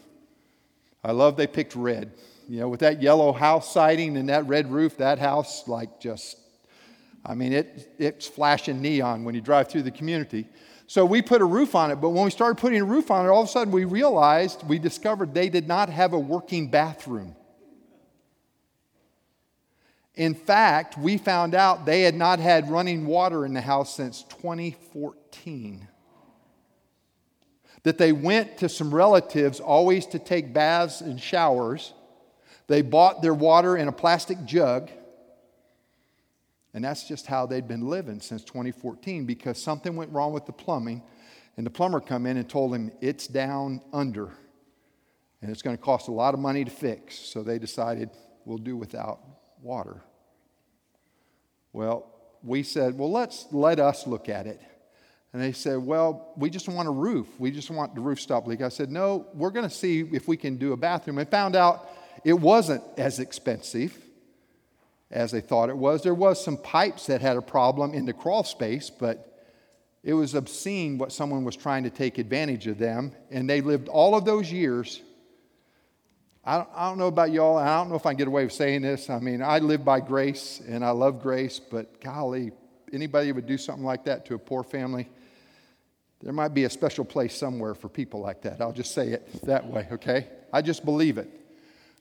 I 1.05 1.13
love 1.13 1.37
they 1.37 1.47
picked 1.47 1.77
red. 1.77 2.11
You 2.49 2.61
know, 2.61 2.69
with 2.69 2.81
that 2.81 3.01
yellow 3.01 3.33
house 3.33 3.73
siding 3.73 4.17
and 4.17 4.29
that 4.29 4.47
red 4.47 4.71
roof, 4.71 4.99
that 4.99 5.21
house, 5.21 5.69
like 5.69 6.01
just, 6.01 6.37
I 7.25 7.35
mean, 7.35 7.53
it, 7.53 7.95
it's 7.99 8.27
flashing 8.27 8.83
neon 8.83 9.25
when 9.25 9.37
you 9.37 9.41
drive 9.41 9.69
through 9.69 9.83
the 9.83 9.93
community. 9.93 10.49
So 10.89 11.07
we 11.07 11.23
put 11.23 11.41
a 11.41 11.45
roof 11.45 11.77
on 11.77 11.93
it, 11.93 11.97
but 11.97 12.11
when 12.11 12.25
we 12.25 12.31
started 12.31 12.59
putting 12.59 12.81
a 12.81 12.85
roof 12.85 13.11
on 13.11 13.25
it, 13.25 13.29
all 13.29 13.43
of 13.43 13.49
a 13.49 13.53
sudden 13.53 13.73
we 13.73 13.85
realized, 13.85 14.67
we 14.69 14.81
discovered 14.81 15.33
they 15.33 15.49
did 15.49 15.69
not 15.69 15.89
have 15.89 16.13
a 16.13 16.19
working 16.19 16.69
bathroom. 16.69 17.37
In 20.17 20.35
fact, 20.35 20.99
we 20.99 21.19
found 21.19 21.55
out 21.55 21.87
they 21.87 22.03
had 22.03 22.17
not 22.17 22.41
had 22.41 22.69
running 22.69 23.07
water 23.07 23.47
in 23.47 23.55
the 23.55 23.61
house 23.61 23.95
since 23.95 24.25
2014 24.25 25.87
that 27.87 27.99
they 27.99 28.11
went 28.11 28.59
to 28.59 28.69
some 28.69 28.93
relatives 28.93 29.61
always 29.61 30.07
to 30.07 30.19
take 30.19 30.53
baths 30.53 31.01
and 31.01 31.21
showers. 31.21 31.93
They 32.67 32.83
bought 32.83 33.23
their 33.23 33.33
water 33.33 33.77
in 33.77 33.87
a 33.87 33.93
plastic 33.93 34.45
jug. 34.45 34.91
And 36.75 36.85
that's 36.85 37.07
just 37.07 37.29
how 37.29 37.47
they'd 37.47 37.69
been 37.69 37.87
living 37.87 38.19
since 38.19 38.43
2014 38.43 39.25
because 39.25 39.63
something 39.63 39.95
went 39.95 40.11
wrong 40.11 40.33
with 40.33 40.47
the 40.47 40.53
plumbing. 40.53 41.01
And 41.57 41.65
the 41.65 41.71
plumber 41.71 42.01
come 42.01 42.27
in 42.27 42.37
and 42.37 42.51
told 42.51 42.75
him 42.75 42.91
it's 43.01 43.29
down 43.29 43.81
under. 43.93 44.33
And 45.41 45.53
it's 45.53 45.63
going 45.63 45.77
to 45.77 45.83
cost 45.83 46.09
a 46.09 46.13
lot 46.13 46.35
of 46.35 46.41
money 46.41 46.65
to 46.65 46.71
fix. 46.73 47.17
So 47.17 47.45
they 47.45 47.61
decided 47.61 48.11
we'll 48.45 48.59
do 48.59 48.77
without 48.77 49.21
water. 49.63 50.03
Well, 51.73 52.13
we 52.43 52.65
said, 52.65 52.99
well, 52.99 53.13
let's 53.13 53.47
let 53.53 53.79
us 53.79 54.09
look 54.09 54.29
at 54.29 54.49
it. 54.49 54.61
And 55.37 55.45
they 55.45 55.53
said, 55.53 55.77
Well, 55.77 56.33
we 56.39 56.49
just 56.49 56.67
want 56.67 56.89
a 56.89 56.91
roof. 56.91 57.29
We 57.39 57.51
just 57.51 57.71
want 57.71 57.95
the 57.95 58.01
roof 58.01 58.19
stop 58.19 58.47
leak. 58.47 58.63
I 58.63 58.71
said, 58.71 58.91
No, 58.91 59.27
we're 59.35 59.51
going 59.51 59.69
to 59.69 59.75
see 59.75 60.01
if 60.01 60.27
we 60.27 60.35
can 60.35 60.57
do 60.57 60.73
a 60.73 60.79
bathroom. 60.79 61.19
And 61.19 61.29
found 61.29 61.55
out 61.55 61.91
it 62.25 62.33
wasn't 62.33 62.83
as 62.97 63.19
expensive 63.19 63.95
as 65.11 65.33
they 65.33 65.43
thought 65.43 65.69
it 65.69 65.77
was. 65.77 66.03
There 66.03 66.15
was 66.15 66.43
some 66.43 66.57
pipes 66.57 67.05
that 67.09 67.21
had 67.21 67.37
a 67.37 67.43
problem 67.43 67.93
in 67.93 68.07
the 68.07 68.15
crawl 68.15 68.45
space, 68.45 68.89
but 68.89 69.47
it 70.03 70.15
was 70.15 70.35
obscene 70.35 70.97
what 70.97 71.13
someone 71.13 71.45
was 71.45 71.55
trying 71.55 71.85
to 71.85 71.91
take 71.91 72.17
advantage 72.17 72.67
of 72.67 72.79
them. 72.79 73.13
And 73.31 73.47
they 73.51 73.61
lived 73.61 73.89
all 73.89 74.15
of 74.15 74.25
those 74.25 74.51
years. 74.51 75.03
I 76.47 76.57
don't, 76.57 76.69
I 76.75 76.89
don't 76.89 76.97
know 76.97 77.09
about 77.09 77.31
y'all, 77.31 77.59
I 77.59 77.77
don't 77.77 77.91
know 77.91 77.97
if 77.97 78.07
I 78.07 78.13
can 78.13 78.17
get 78.17 78.29
away 78.29 78.45
with 78.45 78.55
saying 78.55 78.81
this. 78.81 79.11
I 79.11 79.19
mean, 79.19 79.43
I 79.43 79.59
live 79.59 79.85
by 79.85 80.01
grace 80.01 80.63
and 80.67 80.83
I 80.83 80.93
love 80.93 81.21
grace, 81.21 81.61
but 81.61 82.01
golly, 82.01 82.53
anybody 82.91 83.33
would 83.33 83.47
do 83.47 83.59
something 83.59 83.85
like 83.85 84.05
that 84.05 84.25
to 84.27 84.35
a 84.35 84.39
poor 84.39 84.63
family, 84.63 85.11
there 86.27 86.33
might 86.33 86.55
be 86.55 86.65
a 86.65 86.71
special 86.71 87.05
place 87.05 87.37
somewhere 87.37 87.73
for 87.73 87.89
people 87.89 88.19
like 88.19 88.43
that. 88.43 88.61
I'll 88.61 88.73
just 88.73 88.93
say 88.93 89.11
it 89.11 89.43
that 89.43 89.65
way, 89.65 89.87
okay? 89.93 90.27
I 90.53 90.61
just 90.61 90.85
believe 90.85 91.19
it. 91.19 91.31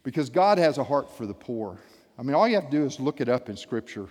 Because 0.01 0.31
God 0.31 0.57
has 0.57 0.79
a 0.79 0.83
heart 0.83 1.15
for 1.15 1.27
the 1.27 1.33
poor. 1.35 1.77
I 2.17 2.23
mean, 2.23 2.33
all 2.33 2.47
you 2.47 2.55
have 2.55 2.65
to 2.65 2.71
do 2.71 2.85
is 2.85 2.99
look 2.99 3.21
it 3.21 3.29
up 3.29 3.49
in 3.49 3.55
Scripture. 3.55 4.07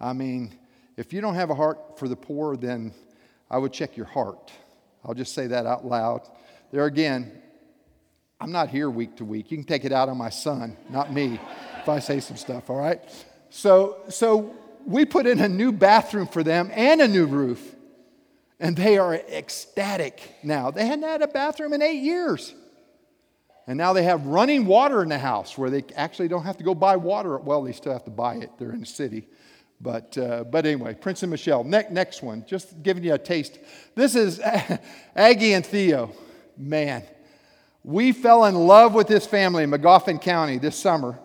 I 0.00 0.12
mean, 0.12 0.58
if 0.96 1.12
you 1.12 1.20
don't 1.20 1.36
have 1.36 1.50
a 1.50 1.54
heart 1.54 2.00
for 2.00 2.08
the 2.08 2.16
poor, 2.16 2.56
then 2.56 2.92
I 3.48 3.58
would 3.58 3.72
check 3.72 3.96
your 3.96 4.06
heart. 4.06 4.50
I'll 5.04 5.14
just 5.14 5.34
say 5.34 5.46
that 5.46 5.66
out 5.66 5.86
loud. 5.86 6.22
There 6.72 6.86
again, 6.86 7.30
I'm 8.40 8.50
not 8.50 8.70
here 8.70 8.90
week 8.90 9.14
to 9.18 9.24
week. 9.24 9.52
You 9.52 9.56
can 9.58 9.64
take 9.64 9.84
it 9.84 9.92
out 9.92 10.08
on 10.08 10.18
my 10.18 10.30
son, 10.30 10.76
not 10.90 11.12
me, 11.12 11.38
if 11.80 11.88
I 11.88 12.00
say 12.00 12.18
some 12.18 12.36
stuff, 12.36 12.70
all 12.70 12.76
right? 12.76 13.00
So, 13.50 13.98
so 14.08 14.52
we 14.84 15.04
put 15.04 15.28
in 15.28 15.38
a 15.38 15.48
new 15.48 15.70
bathroom 15.70 16.26
for 16.26 16.42
them 16.42 16.72
and 16.74 17.00
a 17.00 17.06
new 17.06 17.26
roof. 17.26 17.73
And 18.64 18.74
they 18.74 18.96
are 18.96 19.14
ecstatic 19.14 20.36
now. 20.42 20.70
They 20.70 20.86
hadn't 20.86 21.04
had 21.04 21.20
a 21.20 21.28
bathroom 21.28 21.74
in 21.74 21.82
eight 21.82 22.02
years. 22.02 22.54
And 23.66 23.76
now 23.76 23.92
they 23.92 24.04
have 24.04 24.24
running 24.24 24.64
water 24.64 25.02
in 25.02 25.10
the 25.10 25.18
house 25.18 25.58
where 25.58 25.68
they 25.68 25.84
actually 25.94 26.28
don't 26.28 26.44
have 26.44 26.56
to 26.56 26.64
go 26.64 26.74
buy 26.74 26.96
water. 26.96 27.36
Well, 27.36 27.62
they 27.62 27.72
still 27.72 27.92
have 27.92 28.04
to 28.04 28.10
buy 28.10 28.36
it, 28.36 28.50
they're 28.58 28.72
in 28.72 28.80
the 28.80 28.86
city. 28.86 29.28
But, 29.82 30.16
uh, 30.16 30.44
but 30.44 30.64
anyway, 30.64 30.94
Prince 30.94 31.22
and 31.22 31.30
Michelle. 31.30 31.62
Ne- 31.62 31.88
next 31.90 32.22
one, 32.22 32.46
just 32.46 32.82
giving 32.82 33.04
you 33.04 33.12
a 33.12 33.18
taste. 33.18 33.58
This 33.96 34.14
is 34.14 34.40
Aggie 35.16 35.52
and 35.52 35.66
Theo. 35.66 36.10
Man, 36.56 37.02
We 37.82 38.12
fell 38.12 38.46
in 38.46 38.54
love 38.54 38.94
with 38.94 39.08
this 39.08 39.26
family 39.26 39.64
in 39.64 39.70
Magoffin 39.70 40.22
County 40.22 40.56
this 40.56 40.76
summer. 40.76 41.18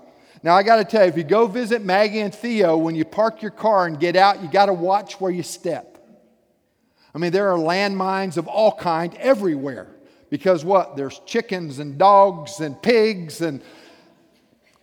Now, 0.44 0.56
I 0.56 0.64
got 0.64 0.76
to 0.76 0.84
tell 0.84 1.04
you, 1.04 1.10
if 1.10 1.16
you 1.16 1.24
go 1.24 1.48
visit 1.48 1.86
Maggie 1.86 2.20
and 2.20 2.36
Theo, 2.36 2.76
when 2.76 2.96
you 2.96 3.06
park 3.06 3.42
your 3.42 3.52
car 3.52 3.86
and 3.86 3.98
get 3.98 4.18
out, 4.18 4.44
you 4.44 4.52
got 4.52 4.66
to 4.66 4.74
watch 4.74 5.22
where 5.22 5.32
you 5.32 5.44
step. 5.44 5.99
I 7.14 7.18
mean, 7.18 7.32
there 7.32 7.52
are 7.52 7.58
landmines 7.58 8.38
of 8.38 8.48
all 8.48 8.76
kind 8.76 9.16
everywhere. 9.16 9.88
Because 10.30 10.64
what? 10.64 10.96
There's 10.96 11.20
chickens 11.26 11.80
and 11.80 11.98
dogs 11.98 12.60
and 12.60 12.80
pigs 12.82 13.42
and 13.42 13.62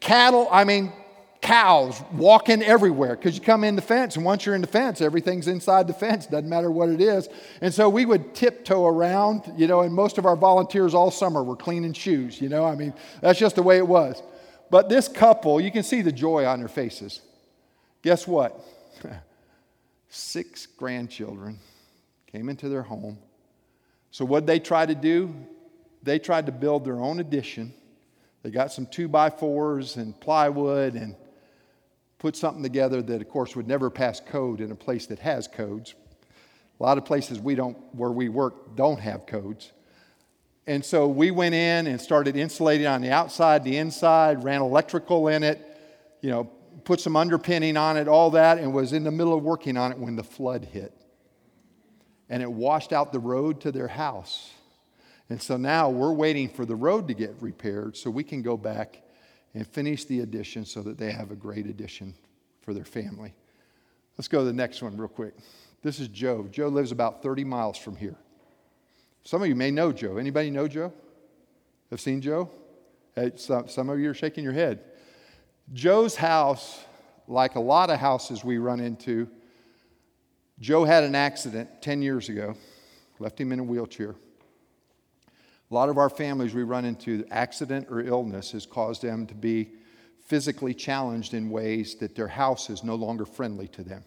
cattle. 0.01 0.49
I 0.51 0.65
mean, 0.65 0.93
cows 1.41 2.03
walking 2.13 2.63
everywhere 2.63 3.15
because 3.15 3.37
you 3.37 3.41
come 3.41 3.63
in 3.63 3.77
the 3.77 3.83
fence, 3.83 4.17
and 4.17 4.25
once 4.25 4.45
you're 4.45 4.57
in 4.57 4.61
the 4.61 4.67
fence, 4.67 5.01
everything's 5.01 5.47
inside 5.47 5.87
the 5.87 5.95
fence, 5.95 6.27
doesn't 6.27 6.49
matter 6.49 6.71
what 6.71 6.89
it 6.89 7.01
is. 7.01 7.29
And 7.61 7.73
so 7.73 7.89
we 7.89 8.05
would 8.05 8.35
tiptoe 8.35 8.87
around, 8.87 9.53
you 9.57 9.69
know, 9.69 9.83
and 9.83 9.95
most 9.95 10.19
of 10.19 10.27
our 10.27 10.35
volunteers 10.35 10.95
all 10.95 11.13
summer 11.13 11.45
were 11.45 11.57
cleaning 11.57 11.93
shoes, 11.93 12.41
you 12.41 12.49
know, 12.49 12.65
I 12.65 12.75
mean, 12.75 12.93
that's 13.21 13.39
just 13.39 13.55
the 13.55 13.63
way 13.63 13.77
it 13.77 13.87
was. 13.87 14.21
But 14.71 14.89
this 14.89 15.07
couple, 15.07 15.61
you 15.61 15.71
can 15.71 15.85
see 15.85 16.03
the 16.03 16.11
joy 16.11 16.45
on 16.45 16.59
their 16.59 16.69
faces. 16.69 17.21
Guess 18.03 18.27
what? 18.27 18.61
Six 20.09 20.67
grandchildren 20.67 21.61
came 22.37 22.51
into 22.51 22.69
their 22.69 22.83
home. 22.83 23.19
So, 24.11 24.25
what 24.25 24.47
they 24.47 24.61
tried 24.61 24.89
to 24.89 24.95
do? 24.95 25.35
They 26.03 26.19
tried 26.19 26.47
to 26.47 26.53
build 26.53 26.85
their 26.85 27.01
own 27.01 27.19
addition. 27.19 27.73
They 28.43 28.51
got 28.51 28.71
some 28.71 28.85
two 28.87 29.09
by 29.09 29.31
fours 29.31 29.97
and 29.97 30.19
plywood 30.21 30.95
and 30.95 31.17
put 32.19 32.37
something 32.37 32.63
together 32.63 33.01
that, 33.01 33.23
of 33.23 33.29
course, 33.29 33.57
would 33.57 33.67
never 33.67 33.89
pass 33.89 34.21
code 34.21 34.61
in 34.61 34.71
a 34.71 34.75
place 34.75 35.07
that 35.07 35.19
has 35.21 35.49
codes. 35.49 35.95
A 36.79 36.83
lot 36.83 36.99
of 36.99 37.07
places 37.07 37.41
we 37.41 37.55
don't, 37.55 37.79
where 37.95 38.13
we 38.13 38.29
work, 38.29 38.77
don't 38.77 39.01
have 39.01 39.25
codes. 39.25 39.73
And 40.67 40.85
so 40.85 41.09
we 41.09 41.31
went 41.31 41.55
in 41.55 41.87
and 41.87 41.99
started 41.99 42.37
insulating 42.37 42.87
on 42.87 43.01
the 43.01 43.13
outside, 43.13 43.65
the 43.65 43.79
inside, 43.79 44.45
ran 44.45 44.61
electrical 44.61 45.29
in 45.29 45.43
it, 45.43 45.59
you 46.21 46.31
know, 46.31 46.45
put 46.85 47.01
some 47.01 47.17
underpinning 47.17 47.79
on 47.79 47.97
it, 47.97 48.09
all 48.09 48.31
that, 48.33 48.59
and 48.59 48.75
was 48.75 48.93
in 48.93 49.05
the 49.05 49.11
middle 49.11 49.33
of 49.33 49.43
working 49.43 49.79
on 49.79 49.91
it 49.91 49.99
when 49.99 50.17
the 50.17 50.25
flood 50.25 50.67
hit. 50.67 50.93
And 52.29 52.43
it 52.43 52.51
washed 52.51 52.93
out 52.93 53.13
the 53.13 53.21
road 53.21 53.61
to 53.63 53.73
their 53.73 53.89
house. 53.89 54.53
And 55.29 55.41
so 55.41 55.57
now 55.57 55.91
we're 55.91 56.13
waiting 56.13 56.49
for 56.49 56.65
the 56.65 56.77
road 56.77 57.09
to 57.09 57.15
get 57.15 57.35
repaired 57.41 57.97
so 57.97 58.11
we 58.11 58.25
can 58.25 58.43
go 58.43 58.57
back 58.57 59.03
and 59.55 59.67
finish 59.67 60.05
the 60.05 60.21
addition 60.21 60.65
so 60.65 60.83
that 60.83 60.99
they 60.99 61.11
have 61.11 61.31
a 61.31 61.37
great 61.37 61.67
addition 61.67 62.15
for 62.63 62.75
their 62.75 62.85
family. 62.85 63.35
Let's 64.19 64.29
go 64.29 64.41
to 64.41 64.45
the 64.45 64.53
next 64.53 64.83
one 64.83 64.97
real 64.97 65.09
quick. 65.09 65.35
This 65.83 66.01
is 66.01 66.09
Joe. 66.09 66.49
Joe 66.51 66.69
lives 66.69 66.93
about 66.93 67.23
30 67.23 67.45
miles 67.45 67.79
from 67.79 67.97
here. 67.97 68.17
Some 69.25 69.43
of 69.43 69.49
you 69.49 69.55
may 69.55 69.71
know 69.71 69.93
Joe. 69.93 70.19
Anybody 70.19 70.51
know 70.51 70.69
Joe? 70.69 70.93
Have 71.91 72.01
seen 72.01 72.21
Joe? 72.21 72.51
Some, 73.37 73.69
some 73.69 73.89
of 73.89 73.99
you 73.99 74.11
are 74.11 74.15
shaking 74.15 74.45
your 74.45 74.53
head. 74.53 74.81
Joe's 75.73 76.15
house, 76.15 76.85
like 77.27 77.55
a 77.55 77.61
lot 77.61 77.91
of 77.91 77.99
houses 77.99 78.45
we 78.45 78.59
run 78.59 78.79
into, 78.79 79.29
Joe 80.59 80.85
had 80.85 81.05
an 81.05 81.15
accident 81.15 81.83
10 81.83 82.01
years 82.01 82.29
ago, 82.29 82.55
left 83.19 83.41
him 83.41 83.53
in 83.53 83.59
a 83.59 83.65
wheelchair. 83.65 84.15
A 85.71 85.75
lot 85.75 85.89
of 85.89 85.99
our 85.99 86.09
families 86.09 86.55
we 86.55 86.63
run 86.63 86.85
into, 86.85 87.27
accident 87.31 87.89
or 87.91 88.01
illness 88.01 88.53
has 88.53 88.65
caused 88.65 89.03
them 89.03 89.27
to 89.27 89.35
be 89.35 89.71
physically 90.25 90.73
challenged 90.73 91.35
in 91.35 91.51
ways 91.51 91.97
that 91.97 92.15
their 92.15 92.29
house 92.29 92.71
is 92.71 92.83
no 92.83 92.95
longer 92.95 93.27
friendly 93.27 93.69
to 93.69 93.83
them. 93.83 94.05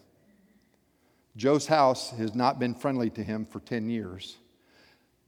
Joe's 1.36 1.66
house 1.66 2.10
has 2.10 2.34
not 2.34 2.58
been 2.58 2.74
friendly 2.74 3.10
to 3.10 3.22
him 3.22 3.46
for 3.46 3.60
10 3.60 3.88
years. 3.88 4.36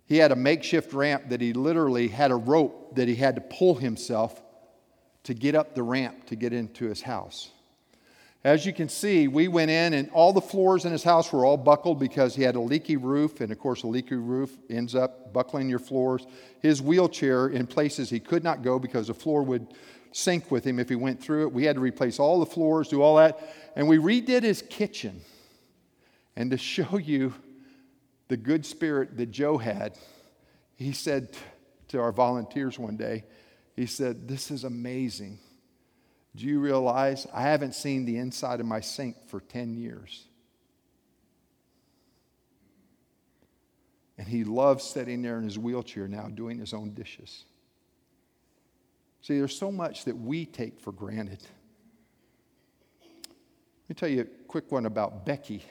He 0.07 0.17
had 0.17 0.33
a 0.33 0.37
makeshift 0.37 0.93
ramp 0.93 1.29
that 1.29 1.41
he 1.41 1.52
literally 1.52 2.09
had 2.09 2.31
a 2.31 2.37
rope 2.37 2.97
that 2.97 3.09
he 3.09 3.14
had 3.14 3.37
to 3.37 3.41
pull 3.41 3.76
himself 3.76 4.43
to 5.23 5.35
get 5.35 5.55
up 5.55 5.75
the 5.75 5.83
ramp 5.83 6.26
to 6.26 6.37
get 6.37 6.52
into 6.52 6.87
his 6.87 7.02
house. 7.02 7.52
As 8.45 8.67
you 8.67 8.73
can 8.73 8.89
see, 8.89 9.28
we 9.28 9.47
went 9.47 9.71
in 9.71 9.95
and 9.95 10.11
all 10.11 10.33
the 10.33 10.41
floors 10.41 10.85
in 10.85 10.91
his 10.91 11.05
house 11.05 11.33
were 11.33 11.45
all 11.45 11.57
buckled 11.57 12.00
because 12.00 12.35
he 12.35 12.43
had 12.43 12.57
a 12.57 12.61
leaky 12.61 12.97
roof. 12.97 13.41
And 13.41 13.52
of 13.52 13.59
course, 13.59 13.85
a 13.85 13.87
leaky 13.87 14.17
roof 14.17 14.50
ends 14.69 14.97
up 14.97 15.33
buckling 15.33 15.69
your 15.69 15.78
floors. 15.78 16.26
His 16.61 16.83
wheelchair, 16.83 17.49
in 17.49 17.69
places 17.69 18.11
he 18.11 18.19
could 18.19 18.43
not 18.43 18.63
go 18.63 18.81
because 18.81 19.07
the 19.07 19.15
floor 19.15 19.45
would 19.45 19.69
sink 20.11 20.50
with 20.50 20.65
him 20.65 20.81
if 20.81 20.89
he 20.89 20.97
went 20.97 21.23
through 21.23 21.43
it. 21.43 21.52
We 21.52 21.65
had 21.65 21.76
to 21.76 21.81
replace 21.81 22.19
all 22.19 22.41
the 22.41 22.47
floors, 22.47 22.89
do 22.89 23.00
all 23.00 23.17
that. 23.17 23.39
And 23.76 23.87
we 23.87 23.99
redid 23.99 24.43
his 24.43 24.61
kitchen. 24.61 25.21
And 26.35 26.50
to 26.50 26.59
show 26.59 26.99
you 26.99 27.35
the 28.26 28.37
good 28.37 28.67
spirit 28.67 29.17
that 29.19 29.31
Joe 29.31 29.57
had, 29.57 29.97
he 30.75 30.93
said 30.93 31.37
to 31.89 32.00
our 32.00 32.13
volunteers 32.13 32.76
one 32.78 32.97
day, 32.97 33.25
he 33.76 33.87
said, 33.87 34.26
This 34.26 34.50
is 34.50 34.65
amazing. 34.65 35.39
Do 36.34 36.47
you 36.47 36.60
realize 36.60 37.26
I 37.32 37.42
haven't 37.42 37.75
seen 37.75 38.04
the 38.06 38.16
inside 38.16 38.60
of 38.60 38.66
my 38.66 38.80
sink 38.80 39.16
for 39.28 39.40
10 39.40 39.75
years? 39.75 40.25
And 44.16 44.26
he 44.26 44.45
loves 44.45 44.84
sitting 44.84 45.21
there 45.21 45.36
in 45.38 45.45
his 45.45 45.58
wheelchair 45.58 46.08
now 46.08 46.28
doing 46.28 46.58
his 46.58 46.73
own 46.73 46.95
dishes. 46.95 47.45
See, 49.21 49.38
there's 49.38 49.56
so 49.56 49.71
much 49.71 50.04
that 50.06 50.16
we 50.16 50.47
take 50.47 50.80
for 50.80 50.92
granted. 50.92 51.40
Let 53.02 53.88
me 53.88 53.95
tell 53.95 54.08
you 54.08 54.23
a 54.23 54.47
quick 54.49 54.73
one 54.73 54.86
about 54.86 55.26
Becky, 55.26 55.64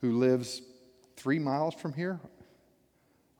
who 0.00 0.18
lives 0.18 0.62
three 1.16 1.38
miles 1.38 1.74
from 1.74 1.92
here, 1.92 2.18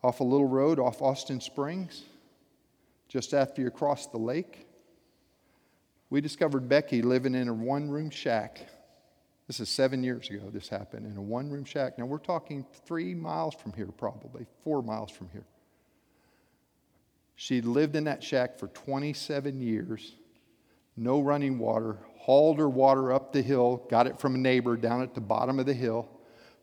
off 0.03 0.21
a 0.21 0.25
little 0.25 0.47
road 0.47 0.79
off 0.79 1.03
Austin 1.03 1.41
Springs, 1.41 2.05
just 3.09 3.35
after 3.35 3.63
you 3.63 3.71
cross 3.71 4.07
the 4.07 4.19
lake 4.19 4.68
we 6.11 6.21
discovered 6.21 6.69
Becky 6.69 7.03
living 7.03 7.35
in 7.35 7.49
a 7.49 7.55
one 7.55 7.91
room 7.91 8.11
shack. 8.11 8.61
This 9.47 9.61
is 9.61 9.69
seven 9.69 10.03
years 10.03 10.29
ago, 10.31 10.51
this 10.53 10.69
happened 10.69 11.07
in 11.07 11.17
a 11.17 11.23
one 11.23 11.51
room 11.51 11.65
shack. 11.65 11.99
Now 11.99 12.07
we're 12.07 12.19
talking 12.19 12.65
three 12.87 13.15
miles 13.15 13.55
from 13.55 13.73
here, 13.73 13.89
probably, 13.97 14.47
four 14.65 14.83
miles 14.83 15.11
from 15.11 15.29
here. 15.33 15.45
She 17.37 17.61
lived 17.61 17.95
in 17.95 18.05
that 18.05 18.23
shack 18.23 18.59
for 18.59 18.69
27 18.69 19.61
years, 19.61 20.17
no 20.97 21.21
running 21.21 21.59
water, 21.59 21.99
hauled 22.17 22.59
her 22.59 22.69
water 22.69 23.13
up 23.13 23.33
the 23.33 23.43
hill, 23.43 23.87
got 23.89 24.07
it 24.07 24.19
from 24.19 24.35
a 24.35 24.39
neighbor 24.39 24.77
down 24.77 25.03
at 25.03 25.15
the 25.15 25.21
bottom 25.21 25.59
of 25.59 25.67
the 25.67 25.75
hill, 25.75 26.09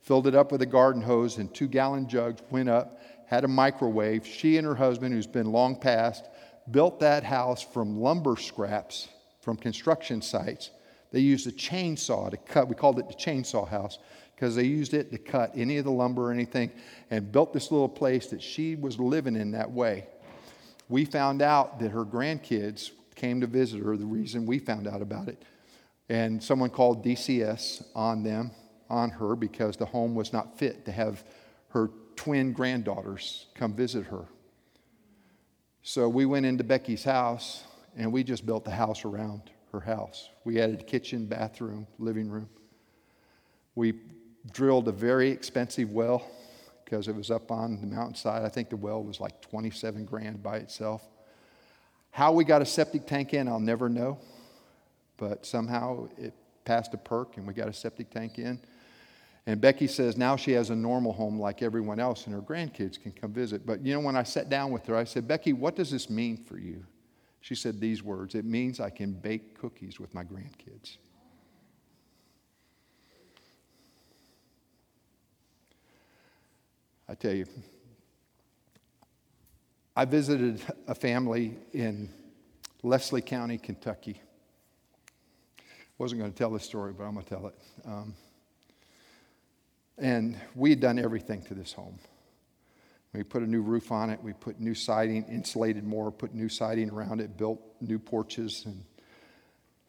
filled 0.01 0.27
it 0.27 0.35
up 0.35 0.51
with 0.51 0.61
a 0.61 0.67
garden 0.67 1.01
hose 1.01 1.37
and 1.37 1.53
two 1.53 1.67
gallon 1.67 2.07
jugs, 2.07 2.41
went 2.51 2.69
up, 2.69 2.99
had 3.25 3.43
a 3.43 3.47
microwave. 3.47 4.27
She 4.27 4.57
and 4.57 4.67
her 4.67 4.75
husband, 4.75 5.13
who's 5.13 5.27
been 5.27 5.51
long 5.51 5.77
past, 5.77 6.27
built 6.69 6.99
that 6.99 7.23
house 7.23 7.63
from 7.63 8.01
lumber 8.01 8.35
scraps 8.35 9.07
from 9.45 9.55
construction 9.55 10.23
sites. 10.23 10.71
They 11.11 11.19
used 11.19 11.45
a 11.45 11.51
chainsaw 11.51 12.31
to 12.31 12.37
cut, 12.37 12.67
we 12.67 12.73
called 12.73 12.97
it 12.97 13.07
the 13.07 13.13
chainsaw 13.13 13.69
house 13.69 13.99
because 14.35 14.55
they 14.55 14.63
used 14.63 14.95
it 14.95 15.11
to 15.11 15.19
cut 15.19 15.51
any 15.55 15.77
of 15.77 15.85
the 15.85 15.91
lumber 15.91 16.29
or 16.29 16.31
anything 16.31 16.71
and 17.11 17.31
built 17.31 17.53
this 17.53 17.71
little 17.71 17.87
place 17.87 18.25
that 18.27 18.41
she 18.41 18.75
was 18.75 18.99
living 18.99 19.35
in 19.35 19.51
that 19.51 19.71
way. 19.71 20.07
We 20.89 21.05
found 21.05 21.43
out 21.43 21.79
that 21.79 21.91
her 21.91 22.03
grandkids 22.03 22.89
came 23.13 23.39
to 23.41 23.47
visit 23.47 23.83
her, 23.83 23.95
the 23.95 24.05
reason 24.05 24.47
we 24.47 24.57
found 24.57 24.87
out 24.87 25.03
about 25.03 25.27
it. 25.27 25.43
And 26.09 26.43
someone 26.43 26.71
called 26.71 27.05
DCS 27.05 27.85
on 27.95 28.23
them, 28.23 28.49
on 28.89 29.11
her, 29.11 29.35
because 29.35 29.77
the 29.77 29.85
home 29.85 30.15
was 30.15 30.33
not 30.33 30.57
fit 30.57 30.85
to 30.85 30.91
have 30.91 31.23
her 31.69 31.91
twin 32.15 32.51
granddaughters 32.51 33.45
come 33.53 33.73
visit 33.73 34.07
her. 34.07 34.25
So 35.83 36.09
we 36.09 36.25
went 36.25 36.47
into 36.47 36.63
Becky's 36.63 37.03
house 37.03 37.63
and 37.95 38.11
we 38.11 38.23
just 38.23 38.45
built 38.45 38.65
the 38.65 38.71
house 38.71 39.05
around 39.05 39.51
her 39.71 39.79
house. 39.79 40.29
We 40.43 40.59
added 40.59 40.87
kitchen, 40.87 41.25
bathroom, 41.25 41.87
living 41.99 42.29
room. 42.29 42.49
We 43.75 43.93
drilled 44.51 44.87
a 44.87 44.91
very 44.91 45.29
expensive 45.29 45.91
well 45.91 46.25
because 46.83 47.07
it 47.07 47.15
was 47.15 47.31
up 47.31 47.51
on 47.51 47.81
the 47.81 47.87
mountainside. 47.87 48.43
I 48.43 48.49
think 48.49 48.69
the 48.69 48.77
well 48.77 49.03
was 49.03 49.19
like 49.19 49.41
27 49.41 50.05
grand 50.05 50.43
by 50.43 50.57
itself. 50.57 51.03
How 52.11 52.31
we 52.31 52.45
got 52.45 52.61
a 52.61 52.65
septic 52.65 53.07
tank 53.07 53.33
in, 53.33 53.47
I'll 53.47 53.59
never 53.59 53.89
know, 53.89 54.19
but 55.17 55.45
somehow 55.45 56.07
it 56.17 56.33
passed 56.63 56.93
a 56.93 56.97
perc 56.97 57.37
and 57.37 57.47
we 57.47 57.53
got 57.53 57.67
a 57.67 57.73
septic 57.73 58.09
tank 58.09 58.37
in. 58.37 58.59
And 59.47 59.61
Becky 59.61 59.87
says 59.87 60.17
now 60.17 60.35
she 60.35 60.53
has 60.53 60.69
a 60.69 60.75
normal 60.75 61.13
home 61.13 61.39
like 61.39 61.61
everyone 61.61 61.99
else, 61.99 62.25
and 62.25 62.33
her 62.33 62.41
grandkids 62.41 63.01
can 63.01 63.11
come 63.11 63.31
visit. 63.31 63.65
But 63.65 63.85
you 63.85 63.93
know, 63.93 63.99
when 63.99 64.15
I 64.15 64.23
sat 64.23 64.49
down 64.49 64.71
with 64.71 64.85
her, 64.87 64.95
I 64.95 65.03
said, 65.03 65.27
Becky, 65.27 65.53
what 65.53 65.75
does 65.75 65.91
this 65.91 66.09
mean 66.09 66.37
for 66.37 66.57
you? 66.57 66.83
She 67.45 67.53
said 67.53 67.79
these 67.79 68.01
words 68.01 68.33
It 68.33 68.43
means 68.43 68.79
I 68.79 68.89
can 68.89 69.13
bake 69.13 69.59
cookies 69.59 69.99
with 69.99 70.15
my 70.15 70.23
grandkids. 70.23 70.97
I 77.07 77.13
tell 77.13 77.33
you, 77.33 77.45
I 79.95 80.05
visited 80.05 80.59
a 80.87 80.95
family 80.95 81.55
in 81.71 82.09
Leslie 82.81 83.21
County, 83.21 83.59
Kentucky. 83.59 84.19
I 85.59 85.61
Wasn't 85.99 86.19
going 86.19 86.31
to 86.31 86.37
tell 86.37 86.49
this 86.49 86.63
story, 86.63 86.93
but 86.93 87.03
I'm 87.03 87.13
going 87.13 87.25
to 87.25 87.29
tell 87.29 87.45
it. 87.45 87.55
Um, 87.85 88.15
and 89.99 90.35
we 90.55 90.71
had 90.71 90.79
done 90.79 90.97
everything 90.97 91.43
to 91.43 91.53
this 91.53 91.73
home. 91.73 91.99
We 93.15 93.23
put 93.23 93.43
a 93.43 93.47
new 93.47 93.61
roof 93.61 93.91
on 93.91 94.09
it. 94.09 94.21
We 94.21 94.33
put 94.33 94.59
new 94.59 94.75
siding, 94.75 95.25
insulated 95.25 95.85
more, 95.85 96.11
put 96.11 96.33
new 96.33 96.49
siding 96.49 96.89
around 96.89 97.21
it, 97.21 97.37
built 97.37 97.61
new 97.79 97.97
porches, 97.97 98.63
and 98.65 98.83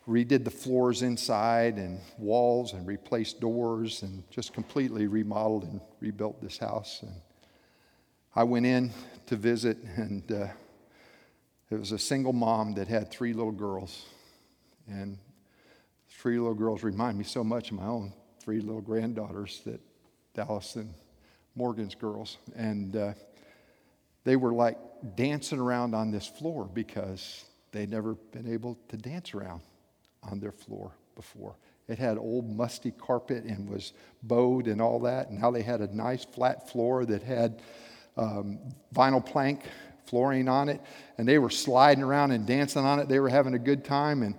redid 0.07 0.45
the 0.45 0.51
floors 0.51 1.03
inside 1.03 1.77
and 1.77 1.99
walls 2.19 2.73
and 2.73 2.87
replaced 2.87 3.41
doors 3.41 4.03
and 4.03 4.23
just 4.31 4.53
completely 4.53 5.09
remodeled 5.09 5.65
and 5.65 5.81
rebuilt 6.01 6.41
this 6.41 6.59
house. 6.59 7.03
And 7.03 7.15
I 8.35 8.45
went 8.45 8.67
in 8.67 8.93
to 9.27 9.37
visit, 9.37 9.79
and 9.97 10.31
uh, 10.31 10.47
it 11.71 11.81
was 11.81 11.91
a 11.91 11.99
single 11.99 12.33
mom 12.33 12.75
that 12.75 12.87
had 12.87 13.11
three 13.11 13.33
little 13.33 13.53
girls. 13.53 14.07
And 14.89 15.19
three 16.09 16.39
little 16.39 16.55
girls 16.55 16.85
remind 16.85 17.19
me 17.19 17.25
so 17.25 17.43
much 17.43 17.73
of 17.73 17.77
my 17.77 17.87
own 17.87 18.13
three 18.39 18.61
little 18.61 18.81
granddaughters 18.81 19.63
that 19.65 19.81
Dallas 20.35 20.77
and 20.77 20.95
Morgan's 21.57 21.95
girls. 21.95 22.37
And 22.55 22.95
uh, 22.95 23.15
they 24.25 24.37
were 24.37 24.53
like 24.53 24.79
dancing 25.17 25.59
around 25.59 25.95
on 25.95 26.11
this 26.11 26.27
floor 26.27 26.69
because 26.73 27.45
they'd 27.73 27.91
never 27.91 28.15
been 28.15 28.53
able 28.53 28.79
to 28.89 28.97
dance 28.97 29.35
around 29.35 29.63
on 30.23 30.39
their 30.39 30.53
floor 30.53 30.93
before. 31.15 31.57
It 31.89 31.99
had 31.99 32.19
old 32.19 32.49
musty 32.49 32.91
carpet 32.91 33.45
and 33.45 33.69
was 33.69 33.93
bowed 34.23 34.67
and 34.67 34.81
all 34.81 35.01
that. 35.01 35.29
And 35.29 35.41
now 35.41 35.51
they 35.51 35.63
had 35.63 35.81
a 35.81 35.95
nice 35.95 36.25
flat 36.25 36.69
floor 36.71 37.05
that 37.07 37.23
had 37.23 37.63
um, 38.17 38.59
vinyl 38.95 39.25
plank 39.25 39.63
flooring 40.07 40.49
on 40.49 40.69
it. 40.69 40.81
And 41.19 41.27
they 41.29 41.39
were 41.39 41.51
sliding 41.51 42.03
around 42.03 42.33
and 42.33 42.47
dancing 42.47 42.85
on 42.85 42.99
it. 42.99 43.09
They 43.09 43.21
were 43.21 43.29
having 43.29 43.55
a 43.55 43.59
good 43.59 43.85
time. 43.85 44.23
And 44.23 44.35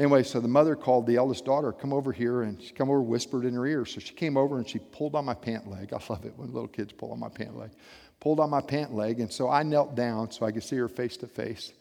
anyway, 0.00 0.22
so 0.22 0.40
the 0.40 0.48
mother 0.48 0.74
called 0.74 1.06
the 1.06 1.16
eldest 1.16 1.44
daughter, 1.44 1.72
come 1.72 1.92
over 1.92 2.10
here. 2.10 2.42
And 2.42 2.60
she 2.60 2.72
come 2.72 2.88
over, 2.88 3.02
whispered 3.02 3.44
in 3.44 3.54
her 3.54 3.66
ear. 3.66 3.84
So 3.84 4.00
she 4.00 4.14
came 4.14 4.36
over 4.36 4.56
and 4.56 4.68
she 4.68 4.78
pulled 4.78 5.14
on 5.14 5.24
my 5.24 5.34
pant 5.34 5.70
leg. 5.70 5.92
I 5.92 6.00
love 6.08 6.24
it 6.24 6.32
when 6.36 6.52
little 6.52 6.68
kids 6.68 6.92
pull 6.92 7.12
on 7.12 7.20
my 7.20 7.28
pant 7.28 7.56
leg. 7.56 7.70
Pulled 8.18 8.40
on 8.40 8.50
my 8.50 8.60
pant 8.60 8.94
leg. 8.94 9.20
And 9.20 9.32
so 9.32 9.48
I 9.48 9.62
knelt 9.62 9.94
down 9.94 10.30
so 10.30 10.46
I 10.46 10.52
could 10.52 10.64
see 10.64 10.76
her 10.76 10.88
face 10.88 11.16
to 11.18 11.26
face. 11.26 11.72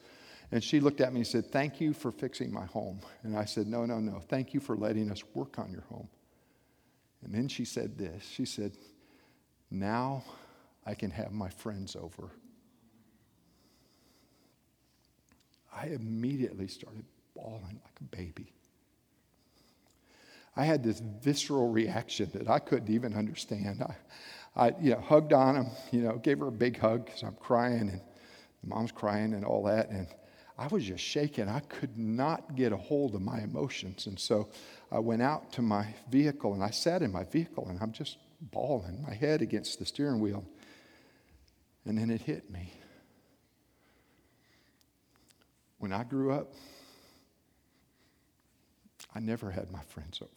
And 0.52 0.64
she 0.64 0.80
looked 0.80 1.00
at 1.00 1.14
me 1.14 1.20
and 1.20 1.28
said, 1.28 1.52
Thank 1.52 1.80
you 1.80 1.94
for 1.94 2.12
fixing 2.12 2.52
my 2.52 2.66
home. 2.66 3.00
And 3.24 3.38
I 3.38 3.46
said, 3.46 3.68
No, 3.68 3.86
no, 3.86 4.00
no. 4.00 4.20
Thank 4.28 4.54
you 4.54 4.60
for 4.60 4.76
letting 4.76 5.12
us 5.12 5.24
work 5.34 5.58
on 5.60 5.72
your 5.72 5.84
home. 5.90 6.10
And 7.24 7.34
then 7.34 7.48
she 7.48 7.66
said 7.66 7.98
this 7.98 8.26
She 8.26 8.46
said, 8.46 8.74
Now 9.70 10.24
I 10.86 10.94
can 10.96 11.12
have 11.12 11.32
my 11.32 11.50
friends 11.50 11.96
over. 11.96 12.32
I 15.72 15.88
immediately 15.88 16.68
started 16.68 17.06
bawling 17.42 17.80
like 17.84 18.00
a 18.02 18.16
baby. 18.16 18.54
I 20.56 20.66
had 20.66 20.84
this 20.84 21.02
visceral 21.22 21.70
reaction 21.70 22.30
that 22.34 22.50
I 22.50 22.60
couldn't 22.60 22.90
even 22.90 23.14
understand. 23.14 23.82
I, 23.82 23.96
I 24.56 24.74
you 24.82 24.92
know, 24.92 25.00
hugged 25.00 25.32
on 25.32 25.56
him, 25.56 25.68
you 25.92 26.02
know, 26.02 26.18
gave 26.18 26.40
her 26.40 26.48
a 26.48 26.52
big 26.52 26.78
hug 26.78 27.06
because 27.06 27.24
I'm 27.24 27.36
crying 27.36 27.90
and 27.90 28.02
the 28.62 28.68
mom's 28.68 28.92
crying 28.92 29.34
and 29.34 29.46
all 29.46 29.64
that. 29.64 29.90
And 29.90 30.08
I 30.58 30.68
was 30.68 30.84
just 30.84 31.04
shaking. 31.04 31.48
I 31.48 31.62
could 31.62 31.98
not 31.98 32.56
get 32.56 32.74
a 32.74 32.78
hold 32.78 33.16
of 33.16 33.22
my 33.22 33.40
emotions. 33.40 34.08
And 34.08 34.20
so 34.20 34.50
I 34.92 35.00
went 35.00 35.22
out 35.22 35.54
to 35.54 35.62
my 35.62 35.94
vehicle 36.10 36.54
and 36.54 36.64
I 36.64 36.72
sat 36.72 37.02
in 37.02 37.12
my 37.12 37.24
vehicle 37.24 37.68
and 37.70 37.80
I'm 37.82 37.94
just 37.94 38.18
bawling 38.42 39.02
my 39.08 39.14
head 39.14 39.42
against 39.42 39.80
the 39.80 39.86
steering 39.86 40.20
wheel. 40.20 40.44
And 41.86 41.98
then 41.98 42.10
it 42.10 42.22
hit 42.22 42.52
me. 42.52 42.74
When 45.78 45.94
I 45.94 46.04
grew 46.04 46.34
up, 46.34 46.54
I 49.14 49.20
never 49.20 49.52
had 49.52 49.72
my 49.72 49.82
friends 49.82 50.22
over. 50.22 50.32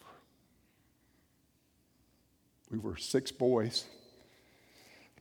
We 2.71 2.79
were 2.79 2.97
six 2.97 3.31
boys 3.31 3.85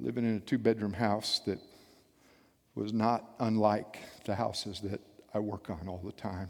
living 0.01 0.25
in 0.25 0.37
a 0.37 0.41
two 0.41 0.59
bedroom 0.59 0.95
house 0.95 1.41
that 1.47 1.59
was 2.75 2.93
not 2.93 3.35
unlike 3.39 3.99
the 4.25 4.35
houses 4.35 4.81
that 4.81 5.01
I 5.35 5.39
work 5.39 5.69
on 5.71 5.89
all 5.89 6.01
the 6.03 6.13
time. 6.13 6.49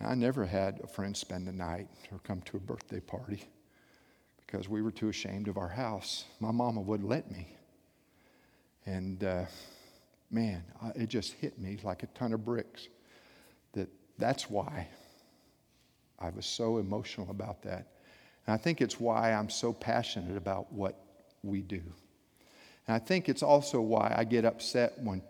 I 0.00 0.14
never 0.14 0.44
had 0.44 0.80
a 0.82 0.86
friend 0.86 1.16
spend 1.16 1.46
the 1.46 1.52
night 1.52 1.88
or 2.12 2.18
come 2.18 2.42
to 2.42 2.58
a 2.58 2.60
birthday 2.60 3.00
party 3.00 3.44
because 4.46 4.68
we 4.68 4.82
were 4.82 4.90
too 4.90 5.08
ashamed 5.08 5.48
of 5.48 5.56
our 5.56 5.68
house. 5.68 6.24
My 6.40 6.50
mama 6.50 6.80
wouldn't 6.80 7.08
let 7.08 7.30
me. 7.30 7.48
And 8.84 9.24
uh, 9.24 9.44
man, 10.30 10.62
it 10.94 11.08
just 11.08 11.32
hit 11.32 11.58
me 11.58 11.78
like 11.82 12.02
a 12.02 12.06
ton 12.08 12.34
of 12.34 12.44
bricks 12.44 12.88
that 13.72 13.88
that's 14.18 14.50
why 14.50 14.88
I 16.24 16.30
was 16.30 16.46
so 16.46 16.78
emotional 16.78 17.30
about 17.30 17.62
that. 17.62 17.86
And 18.46 18.54
I 18.54 18.56
think 18.56 18.80
it's 18.80 18.98
why 18.98 19.32
I'm 19.32 19.50
so 19.50 19.72
passionate 19.72 20.36
about 20.36 20.72
what 20.72 20.98
we 21.42 21.60
do. 21.60 21.82
And 22.86 22.94
I 22.94 22.98
think 22.98 23.28
it's 23.28 23.42
also 23.42 23.80
why 23.80 24.14
I 24.16 24.24
get 24.24 24.44
upset 24.44 24.94
when 25.02 25.22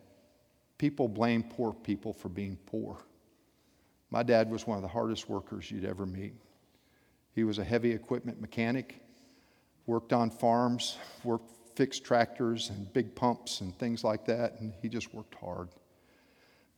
people 0.78 1.08
blame 1.08 1.42
poor 1.42 1.72
people 1.72 2.12
for 2.12 2.28
being 2.28 2.56
poor. 2.66 2.98
My 4.10 4.22
dad 4.22 4.50
was 4.50 4.66
one 4.66 4.76
of 4.76 4.82
the 4.82 4.88
hardest 4.88 5.28
workers 5.28 5.70
you'd 5.70 5.84
ever 5.84 6.06
meet. 6.06 6.34
He 7.34 7.42
was 7.42 7.58
a 7.58 7.64
heavy 7.64 7.90
equipment 7.90 8.40
mechanic, 8.40 9.00
worked 9.86 10.12
on 10.12 10.30
farms, 10.30 10.96
worked 11.24 11.50
fixed 11.74 12.04
tractors 12.04 12.70
and 12.70 12.92
big 12.92 13.16
pumps 13.16 13.60
and 13.60 13.76
things 13.78 14.04
like 14.04 14.24
that, 14.26 14.60
and 14.60 14.72
he 14.80 14.88
just 14.88 15.12
worked 15.12 15.34
hard. 15.34 15.68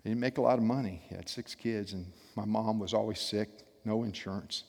He 0.02 0.08
didn't 0.08 0.20
make 0.20 0.38
a 0.38 0.40
lot 0.40 0.56
of 0.56 0.64
money. 0.64 1.02
He 1.08 1.14
had 1.14 1.28
six 1.28 1.54
kids, 1.54 1.92
and 1.92 2.06
my 2.36 2.46
mom 2.46 2.78
was 2.78 2.94
always 2.94 3.20
sick, 3.20 3.65
no 3.86 4.02
insurance. 4.02 4.64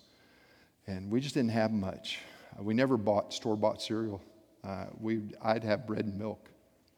And 0.85 1.11
we 1.11 1.19
just 1.19 1.33
didn't 1.33 1.51
have 1.51 1.71
much. 1.71 2.19
We 2.59 2.73
never 2.73 2.95
bought 2.97 3.33
store 3.33 3.55
bought 3.55 3.81
cereal 3.81 4.21
uh, 4.67 4.85
we, 4.99 5.21
I'd 5.41 5.63
have 5.63 5.87
bread 5.87 6.05
and 6.05 6.17
milk. 6.17 6.49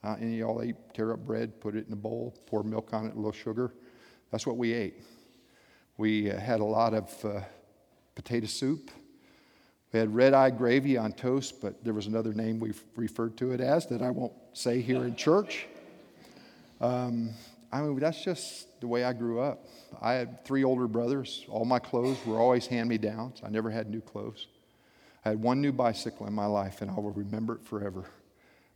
Uh, 0.03 0.15
any 0.19 0.33
of 0.33 0.39
y'all 0.39 0.61
ate, 0.61 0.75
tear 0.93 1.11
up 1.13 1.19
bread, 1.19 1.59
put 1.59 1.75
it 1.75 1.85
in 1.85 1.93
a 1.93 1.97
bowl, 1.97 2.35
pour 2.47 2.63
milk 2.63 2.93
on 2.93 3.05
it, 3.05 3.13
a 3.13 3.15
little 3.15 3.31
sugar. 3.31 3.73
That's 4.31 4.47
what 4.47 4.57
we 4.57 4.73
ate. 4.73 5.03
We 5.97 6.31
uh, 6.31 6.39
had 6.39 6.61
a 6.61 6.65
lot 6.65 6.93
of 6.93 7.25
uh, 7.25 7.41
potato 8.15 8.47
soup. 8.47 8.89
We 9.91 9.99
had 9.99 10.13
red 10.15 10.33
eye 10.33 10.51
gravy 10.51 10.97
on 10.97 11.11
toast, 11.11 11.61
but 11.61 11.83
there 11.83 11.93
was 11.93 12.07
another 12.07 12.33
name 12.33 12.59
we 12.59 12.73
referred 12.95 13.37
to 13.37 13.51
it 13.51 13.59
as 13.59 13.87
that 13.87 14.01
I 14.01 14.09
won't 14.09 14.33
say 14.53 14.81
here 14.81 15.03
in 15.03 15.15
church. 15.15 15.67
Um, 16.79 17.31
I 17.71 17.81
mean, 17.81 17.99
that's 17.99 18.23
just 18.23 18.79
the 18.81 18.87
way 18.87 19.03
I 19.03 19.13
grew 19.13 19.39
up. 19.39 19.65
I 20.01 20.13
had 20.13 20.43
three 20.43 20.63
older 20.63 20.87
brothers. 20.87 21.45
All 21.49 21.65
my 21.65 21.79
clothes 21.79 22.17
were 22.25 22.37
always 22.37 22.65
hand 22.65 22.89
me 22.89 22.97
downs. 22.97 23.41
I 23.43 23.49
never 23.49 23.69
had 23.69 23.89
new 23.89 24.01
clothes. 24.01 24.47
I 25.23 25.29
had 25.29 25.41
one 25.41 25.61
new 25.61 25.71
bicycle 25.71 26.25
in 26.25 26.33
my 26.33 26.45
life, 26.45 26.81
and 26.81 26.89
I 26.89 26.95
will 26.95 27.11
remember 27.11 27.55
it 27.55 27.63
forever 27.63 28.05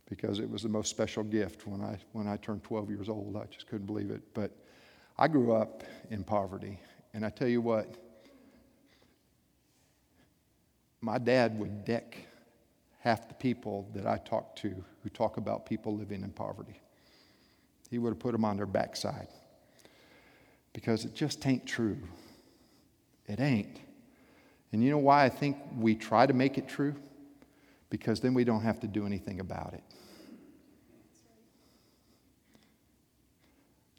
because 0.08 0.38
it 0.38 0.48
was 0.48 0.62
the 0.62 0.68
most 0.68 0.90
special 0.90 1.24
gift 1.24 1.66
when 1.66 1.80
I, 1.80 1.98
when 2.12 2.28
I 2.28 2.36
turned 2.36 2.62
12 2.62 2.90
years 2.90 3.08
old. 3.08 3.36
I 3.36 3.46
just 3.46 3.66
couldn't 3.66 3.86
believe 3.86 4.10
it. 4.10 4.22
But 4.34 4.52
I 5.18 5.28
grew 5.28 5.52
up 5.54 5.82
in 6.10 6.22
poverty. 6.22 6.78
And 7.14 7.24
I 7.24 7.30
tell 7.30 7.48
you 7.48 7.60
what, 7.60 7.96
my 11.00 11.18
dad 11.18 11.58
would 11.58 11.84
deck 11.84 12.16
half 13.00 13.28
the 13.28 13.34
people 13.34 13.88
that 13.94 14.06
I 14.06 14.18
talk 14.18 14.56
to 14.56 14.84
who 15.02 15.08
talk 15.10 15.36
about 15.36 15.66
people 15.66 15.96
living 15.96 16.22
in 16.22 16.30
poverty. 16.30 16.80
He 17.90 17.98
would 17.98 18.10
have 18.10 18.18
put 18.18 18.32
them 18.32 18.44
on 18.44 18.56
their 18.56 18.66
backside 18.66 19.28
because 20.72 21.04
it 21.04 21.14
just 21.14 21.46
ain't 21.46 21.66
true. 21.66 21.98
It 23.26 23.40
ain't. 23.40 23.80
And 24.72 24.82
you 24.82 24.90
know 24.90 24.98
why 24.98 25.24
I 25.24 25.28
think 25.28 25.56
we 25.78 25.94
try 25.94 26.26
to 26.26 26.32
make 26.32 26.58
it 26.58 26.68
true? 26.68 26.94
Because 27.90 28.20
then 28.20 28.34
we 28.34 28.44
don't 28.44 28.62
have 28.62 28.80
to 28.80 28.88
do 28.88 29.06
anything 29.06 29.40
about 29.40 29.74
it. 29.74 29.84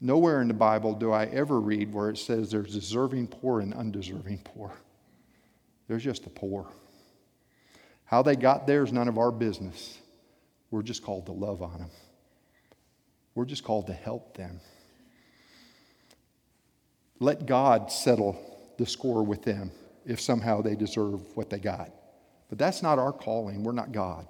Nowhere 0.00 0.42
in 0.42 0.48
the 0.48 0.54
Bible 0.54 0.94
do 0.94 1.10
I 1.10 1.24
ever 1.26 1.58
read 1.58 1.92
where 1.92 2.10
it 2.10 2.18
says 2.18 2.50
there's 2.50 2.72
deserving 2.72 3.28
poor 3.28 3.60
and 3.60 3.72
undeserving 3.72 4.40
poor. 4.44 4.72
There's 5.88 6.04
just 6.04 6.24
the 6.24 6.30
poor. 6.30 6.66
How 8.04 8.22
they 8.22 8.36
got 8.36 8.66
there 8.66 8.84
is 8.84 8.92
none 8.92 9.08
of 9.08 9.18
our 9.18 9.32
business. 9.32 9.98
We're 10.70 10.82
just 10.82 11.02
called 11.02 11.26
to 11.26 11.32
love 11.32 11.62
on 11.62 11.78
them, 11.78 11.90
we're 13.36 13.44
just 13.44 13.62
called 13.62 13.86
to 13.86 13.92
help 13.92 14.36
them. 14.36 14.58
Let 17.20 17.46
God 17.46 17.92
settle 17.92 18.36
the 18.78 18.86
score 18.86 19.22
with 19.22 19.42
them 19.42 19.70
if 20.06 20.20
somehow 20.20 20.62
they 20.62 20.74
deserve 20.74 21.20
what 21.36 21.50
they 21.50 21.58
got. 21.58 21.90
But 22.48 22.58
that's 22.58 22.82
not 22.82 22.98
our 22.98 23.12
calling. 23.12 23.62
We're 23.62 23.72
not 23.72 23.92
God. 23.92 24.26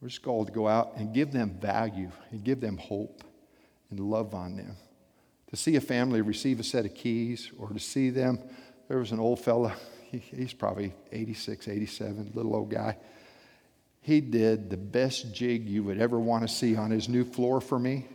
We're 0.00 0.08
just 0.08 0.22
called 0.22 0.48
to 0.48 0.52
go 0.52 0.66
out 0.66 0.94
and 0.96 1.14
give 1.14 1.32
them 1.32 1.50
value 1.60 2.10
and 2.30 2.42
give 2.42 2.60
them 2.60 2.78
hope 2.78 3.22
and 3.90 4.00
love 4.00 4.34
on 4.34 4.56
them. 4.56 4.76
To 5.50 5.56
see 5.56 5.76
a 5.76 5.80
family 5.80 6.22
receive 6.22 6.60
a 6.60 6.64
set 6.64 6.86
of 6.86 6.94
keys 6.94 7.52
or 7.58 7.68
to 7.68 7.78
see 7.78 8.08
them, 8.08 8.38
there 8.88 8.98
was 8.98 9.12
an 9.12 9.20
old 9.20 9.40
fella, 9.40 9.74
he, 10.10 10.18
he's 10.36 10.54
probably 10.54 10.94
86, 11.12 11.68
87, 11.68 12.32
little 12.34 12.56
old 12.56 12.70
guy. 12.70 12.96
He 14.04 14.20
did 14.20 14.68
the 14.68 14.76
best 14.76 15.32
jig 15.32 15.66
you 15.66 15.82
would 15.84 15.98
ever 15.98 16.20
want 16.20 16.46
to 16.46 16.54
see 16.54 16.76
on 16.76 16.90
his 16.90 17.08
new 17.08 17.24
floor 17.24 17.62
for 17.62 17.78
me. 17.78 18.06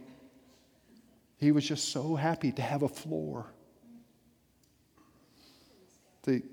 He 1.38 1.52
was 1.52 1.68
just 1.68 1.90
so 1.90 2.14
happy 2.14 2.52
to 2.52 2.62
have 2.62 2.84
a 2.84 2.88
floor. 2.88 3.48
The, 6.22 6.44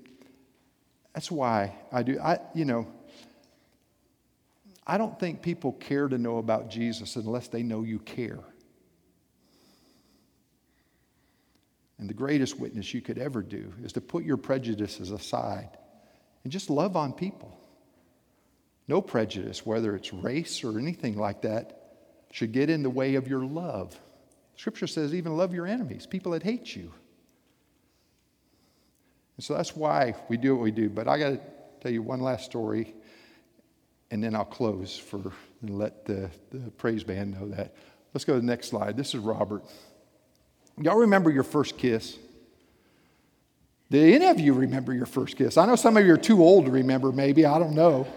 that's 1.13 1.29
why 1.29 1.75
I 1.91 2.01
do. 2.01 2.19
I, 2.19 2.39
you 2.55 2.65
know, 2.65 2.87
I 4.87 4.97
don't 4.97 5.19
think 5.19 5.43
people 5.43 5.73
care 5.73 6.07
to 6.07 6.17
know 6.17 6.39
about 6.39 6.71
Jesus 6.71 7.15
unless 7.15 7.47
they 7.47 7.61
know 7.61 7.83
you 7.83 7.99
care. 7.99 8.39
And 11.99 12.09
the 12.09 12.15
greatest 12.15 12.59
witness 12.59 12.91
you 12.91 13.01
could 13.01 13.19
ever 13.19 13.43
do 13.43 13.71
is 13.83 13.93
to 13.93 14.01
put 14.01 14.23
your 14.23 14.37
prejudices 14.37 15.11
aside 15.11 15.77
and 16.43 16.51
just 16.51 16.71
love 16.71 16.95
on 16.95 17.13
people. 17.13 17.55
No 18.87 19.01
prejudice, 19.01 19.65
whether 19.65 19.95
it's 19.95 20.13
race 20.13 20.63
or 20.63 20.79
anything 20.79 21.17
like 21.17 21.41
that, 21.41 21.73
should 22.31 22.51
get 22.51 22.69
in 22.69 22.83
the 22.83 22.89
way 22.89 23.15
of 23.15 23.27
your 23.27 23.43
love. 23.43 23.99
Scripture 24.55 24.87
says, 24.87 25.13
even 25.13 25.35
love 25.35 25.53
your 25.53 25.67
enemies, 25.67 26.05
people 26.05 26.31
that 26.31 26.43
hate 26.43 26.75
you. 26.75 26.91
And 29.35 29.43
so 29.43 29.53
that's 29.53 29.75
why 29.75 30.15
we 30.29 30.37
do 30.37 30.55
what 30.55 30.63
we 30.63 30.71
do. 30.71 30.89
But 30.89 31.07
I 31.07 31.19
got 31.19 31.29
to 31.29 31.39
tell 31.81 31.91
you 31.91 32.01
one 32.01 32.21
last 32.21 32.45
story, 32.45 32.95
and 34.09 34.23
then 34.23 34.35
I'll 34.35 34.45
close 34.45 34.97
for 34.97 35.31
and 35.61 35.77
let 35.77 36.05
the, 36.05 36.29
the 36.51 36.71
praise 36.71 37.03
band 37.03 37.39
know 37.39 37.49
that. 37.49 37.75
Let's 38.13 38.25
go 38.25 38.33
to 38.33 38.39
the 38.39 38.45
next 38.45 38.69
slide. 38.69 38.95
This 38.95 39.13
is 39.13 39.19
Robert. 39.19 39.63
Y'all 40.79 40.97
remember 40.97 41.29
your 41.29 41.43
first 41.43 41.77
kiss? 41.77 42.17
Do 43.89 44.01
any 44.01 44.25
of 44.25 44.39
you 44.39 44.53
remember 44.53 44.93
your 44.93 45.05
first 45.05 45.37
kiss? 45.37 45.57
I 45.57 45.65
know 45.65 45.75
some 45.75 45.97
of 45.97 46.05
you 46.05 46.13
are 46.13 46.17
too 46.17 46.43
old 46.43 46.65
to 46.65 46.71
remember, 46.71 47.11
maybe. 47.11 47.45
I 47.45 47.57
don't 47.57 47.73
know. 47.73 48.07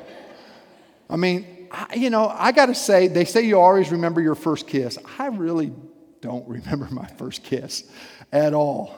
I 1.11 1.17
mean, 1.17 1.69
I, 1.71 1.95
you 1.97 2.09
know, 2.11 2.29
I 2.29 2.53
got 2.53 2.67
to 2.67 2.75
say, 2.75 3.09
they 3.09 3.25
say 3.25 3.43
you 3.43 3.59
always 3.59 3.91
remember 3.91 4.21
your 4.21 4.35
first 4.35 4.67
kiss. 4.67 4.99
I 5.19 5.27
really 5.27 5.73
don't 6.21 6.47
remember 6.49 6.89
my 6.91 7.07
first 7.07 7.43
kiss 7.43 7.85
at 8.33 8.55
all. 8.55 8.95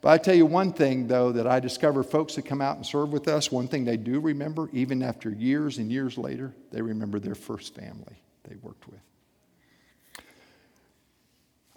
But 0.00 0.10
I 0.10 0.18
tell 0.18 0.34
you 0.34 0.44
one 0.46 0.72
thing, 0.72 1.08
though, 1.08 1.32
that 1.32 1.46
I 1.46 1.60
discover 1.60 2.02
folks 2.02 2.34
that 2.34 2.42
come 2.42 2.60
out 2.60 2.76
and 2.76 2.84
serve 2.84 3.10
with 3.10 3.26
us, 3.26 3.50
one 3.50 3.68
thing 3.68 3.84
they 3.84 3.96
do 3.96 4.20
remember, 4.20 4.68
even 4.72 5.02
after 5.02 5.30
years 5.30 5.78
and 5.78 5.90
years 5.90 6.18
later, 6.18 6.54
they 6.72 6.82
remember 6.82 7.18
their 7.18 7.34
first 7.34 7.74
family 7.74 8.20
they 8.48 8.56
worked 8.56 8.86
with. 8.86 9.00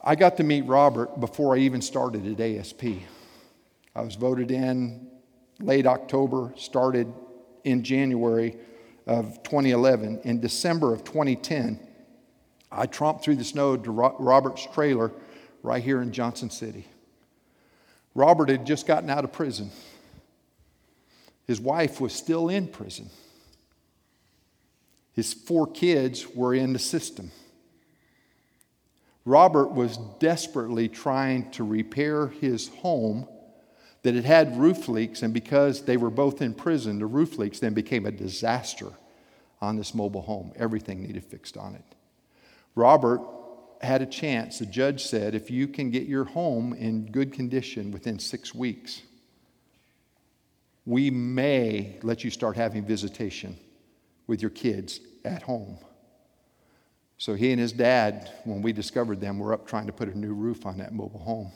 I 0.03 0.15
got 0.15 0.37
to 0.37 0.43
meet 0.43 0.65
Robert 0.65 1.19
before 1.19 1.55
I 1.55 1.59
even 1.59 1.81
started 1.81 2.27
at 2.27 2.39
ASP. 2.39 2.83
I 3.95 4.01
was 4.01 4.15
voted 4.15 4.51
in 4.51 5.07
late 5.59 5.87
October, 5.87 6.53
started 6.55 7.11
in 7.63 7.83
January 7.83 8.57
of 9.07 9.41
2011. 9.43 10.21
In 10.23 10.39
December 10.39 10.93
of 10.93 11.03
2010, 11.03 11.79
I 12.71 12.85
tromped 12.85 13.23
through 13.23 13.37
the 13.37 13.43
snow 13.43 13.77
to 13.77 13.91
Robert's 13.91 14.67
trailer 14.73 15.11
right 15.63 15.81
here 15.81 16.01
in 16.01 16.11
Johnson 16.11 16.49
City. 16.49 16.85
Robert 18.13 18.49
had 18.49 18.65
just 18.65 18.85
gotten 18.85 19.09
out 19.09 19.23
of 19.23 19.31
prison. 19.31 19.71
His 21.45 21.61
wife 21.61 22.01
was 22.01 22.13
still 22.13 22.49
in 22.49 22.67
prison. 22.67 23.09
His 25.13 25.33
four 25.33 25.65
kids 25.65 26.27
were 26.35 26.53
in 26.53 26.73
the 26.73 26.79
system. 26.79 27.31
Robert 29.23 29.71
was 29.71 29.97
desperately 30.19 30.89
trying 30.89 31.49
to 31.51 31.63
repair 31.63 32.27
his 32.27 32.67
home 32.67 33.27
that 34.03 34.15
it 34.15 34.25
had 34.25 34.57
roof 34.57 34.87
leaks, 34.87 35.21
and 35.21 35.33
because 35.33 35.83
they 35.83 35.97
were 35.97 36.09
both 36.09 36.41
in 36.41 36.53
prison, 36.53 36.99
the 36.99 37.05
roof 37.05 37.37
leaks 37.37 37.59
then 37.59 37.73
became 37.73 38.05
a 38.05 38.11
disaster 38.11 38.91
on 39.59 39.75
this 39.75 39.93
mobile 39.93 40.21
home. 40.21 40.51
Everything 40.55 41.01
needed 41.01 41.23
fixed 41.25 41.57
on 41.57 41.75
it. 41.75 41.83
Robert 42.75 43.21
had 43.81 44.01
a 44.01 44.05
chance. 44.05 44.59
The 44.59 44.65
judge 44.65 45.03
said, 45.03 45.35
if 45.35 45.51
you 45.51 45.67
can 45.67 45.89
get 45.89 46.03
your 46.03 46.25
home 46.25 46.73
in 46.73 47.11
good 47.11 47.33
condition 47.33 47.91
within 47.91 48.19
six 48.19 48.53
weeks, 48.53 49.01
we 50.85 51.09
may 51.09 51.97
let 52.01 52.23
you 52.23 52.29
start 52.29 52.55
having 52.55 52.85
visitation 52.85 53.57
with 54.25 54.41
your 54.41 54.51
kids 54.51 54.99
at 55.25 55.41
home. 55.41 55.77
So 57.17 57.33
he 57.33 57.51
and 57.51 57.59
his 57.59 57.71
dad, 57.71 58.31
when 58.45 58.61
we 58.61 58.71
discovered 58.73 59.19
them, 59.19 59.39
were 59.39 59.53
up 59.53 59.67
trying 59.67 59.87
to 59.87 59.93
put 59.93 60.07
a 60.07 60.17
new 60.17 60.33
roof 60.33 60.65
on 60.65 60.77
that 60.77 60.93
mobile 60.93 61.19
home. 61.19 61.51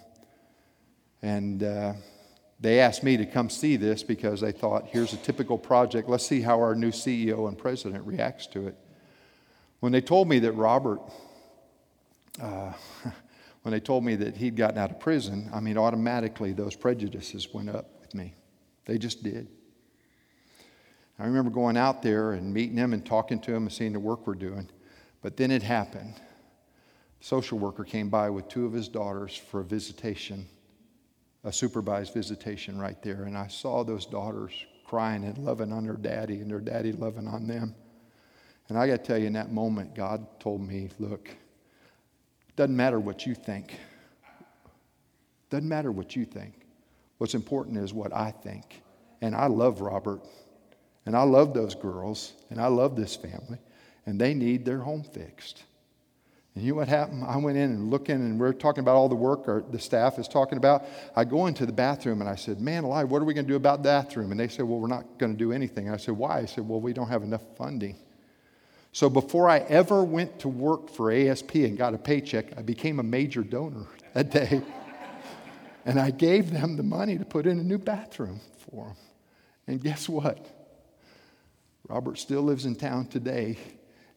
And 1.22 1.62
uh, 1.64 1.94
they 2.62 2.80
asked 2.80 3.04
me 3.04 3.18
to 3.18 3.26
come 3.26 3.50
see 3.50 3.76
this 3.76 4.04
because 4.04 4.40
they 4.40 4.52
thought, 4.52 4.86
here's 4.86 5.14
a 5.14 5.18
typical 5.18 5.58
project. 5.58 6.08
Let's 6.08 6.26
see 6.26 6.42
how 6.42 6.60
our 6.60 6.76
new 6.76 6.92
CEO 6.92 7.48
and 7.48 7.58
president 7.58 8.06
reacts 8.06 8.46
to 8.48 8.68
it. 8.68 8.78
When 9.80 9.92
they 9.92 10.02
told 10.02 10.30
me 10.30 10.38
that 10.40 10.52
Robert, 10.52 11.02
uh, 12.40 12.72
when 13.64 13.72
they 13.72 13.80
told 13.80 14.06
me 14.06 14.16
that 14.16 14.38
he'd 14.38 14.56
gotten 14.56 14.78
out 14.78 14.92
of 14.92 15.00
prison, 15.00 15.50
I 15.52 15.60
mean, 15.60 15.76
automatically 15.76 16.54
those 16.54 16.76
prejudices 16.76 17.52
went 17.52 17.70
up 17.70 17.90
with 18.00 18.14
me. 18.14 18.36
They 18.86 19.00
just 19.00 19.24
did. 19.24 19.48
I 21.18 21.26
remember 21.26 21.50
going 21.50 21.78
out 21.78 22.04
there 22.04 22.34
and 22.34 22.54
meeting 22.54 22.78
him 22.78 22.94
and 22.94 23.04
talking 23.04 23.40
to 23.42 23.54
him 23.54 23.64
and 23.64 23.72
seeing 23.72 23.94
the 23.94 24.00
work 24.00 24.28
we're 24.28 24.36
doing. 24.36 24.70
But 25.24 25.36
then 25.36 25.50
it 25.50 25.64
happened. 25.64 26.16
A 27.22 27.24
social 27.24 27.58
worker 27.58 27.84
came 27.84 28.10
by 28.10 28.30
with 28.30 28.48
two 28.48 28.68
of 28.68 28.74
his 28.74 28.88
daughters 28.88 29.36
for 29.36 29.62
a 29.62 29.64
visitation, 29.64 30.48
a 31.44 31.52
supervised 31.52 32.14
visitation 32.14 32.80
right 32.80 33.02
there. 33.02 33.24
And 33.24 33.38
I 33.38 33.48
saw 33.48 33.84
those 33.84 34.06
daughters 34.06 34.54
crying 34.86 35.24
and 35.24 35.38
loving 35.38 35.72
on 35.72 35.86
their 35.86 35.96
daddy 35.96 36.36
and 36.36 36.50
their 36.50 36.60
daddy 36.60 36.92
loving 36.92 37.28
on 37.28 37.48
them. 37.48 37.76
And 38.70 38.78
I 38.78 38.88
got 38.88 38.98
to 38.98 39.04
tell 39.04 39.18
you, 39.18 39.28
in 39.28 39.34
that 39.34 39.52
moment, 39.52 39.96
God 39.96 40.26
told 40.40 40.62
me, 40.62 40.90
look, 41.00 41.30
doesn't 42.56 42.76
matter 42.76 43.00
what 43.00 43.26
you 43.26 43.36
think. 43.36 43.76
Doesn't 45.50 45.68
matter 45.68 45.92
what 45.92 46.16
you 46.16 46.26
think. 46.26 46.54
What's 47.18 47.36
important 47.36 47.78
is 47.78 47.94
what 47.94 48.14
I 48.14 48.32
think. 48.32 48.82
And 49.22 49.36
I 49.36 49.48
love 49.48 49.82
Robert. 49.82 50.22
And 51.06 51.16
I 51.16 51.24
love 51.24 51.54
those 51.54 51.76
girls. 51.76 52.34
And 52.50 52.62
I 52.62 52.68
love 52.68 52.96
this 52.96 53.16
family 53.16 53.58
and 54.06 54.20
they 54.20 54.34
need 54.34 54.66
their 54.66 54.80
home 54.80 55.04
fixed. 55.04 55.64
And 56.56 56.66
you 56.66 56.72
know 56.72 56.78
what 56.78 56.90
happened? 56.90 57.24
I 57.26 57.38
went 57.38 57.58
in 57.58 57.72
and 57.72 57.90
looking, 57.90 58.16
and 58.16 58.40
we're 58.40 58.52
talking 58.52 58.82
about 58.82 58.96
all 58.96 59.08
the 59.08 59.16
work 59.16 59.72
the 59.72 59.80
staff 59.80 60.20
is 60.20 60.28
talking 60.28 60.58
about. 60.58 60.84
I 61.16 61.24
go 61.24 61.48
into 61.48 61.66
the 61.66 61.72
bathroom 61.72 62.20
and 62.20 62.30
I 62.30 62.36
said, 62.36 62.60
Man 62.60 62.84
alive, 62.84 63.10
what 63.10 63.22
are 63.22 63.26
we 63.26 63.34
going 63.34 63.46
to 63.46 63.52
do 63.52 63.56
about 63.56 63.84
the 63.84 63.88
bathroom? 63.88 64.32
And 64.32 64.40
they 64.40 64.50
said, 64.50 64.66
Well, 64.66 64.80
we're 64.80 64.88
not 64.88 65.18
going 65.18 65.32
to 65.32 65.38
do 65.38 65.54
anything. 65.54 65.88
And 65.88 65.96
I 65.96 65.98
said, 65.98 66.18
Why? 66.18 66.40
I 66.40 66.46
said, 66.46 66.68
Well, 66.68 66.82
we 66.82 66.92
don't 66.92 67.08
have 67.08 67.24
enough 67.24 67.44
funding. 67.58 67.96
So 68.92 69.10
before 69.10 69.50
I 69.50 69.60
ever 69.60 70.04
went 70.04 70.40
to 70.40 70.50
work 70.50 70.90
for 70.90 71.12
ASP 71.12 71.56
and 71.56 71.78
got 71.78 71.94
a 71.94 71.98
paycheck, 71.98 72.58
I 72.58 72.62
became 72.62 73.00
a 73.00 73.04
major 73.04 73.44
donor 73.44 73.86
that 74.14 74.32
day. 74.32 74.62
and 75.86 75.98
I 75.98 76.12
gave 76.12 76.52
them 76.52 76.76
the 76.76 76.84
money 76.84 77.18
to 77.18 77.24
put 77.24 77.48
in 77.48 77.60
a 77.60 77.64
new 77.64 77.78
bathroom 77.78 78.42
for 78.58 78.88
them. 78.88 78.96
And 79.68 79.82
guess 79.82 80.10
what? 80.10 80.46
Robert 81.88 82.18
still 82.18 82.42
lives 82.42 82.66
in 82.66 82.76
town 82.76 83.08
today 83.08 83.58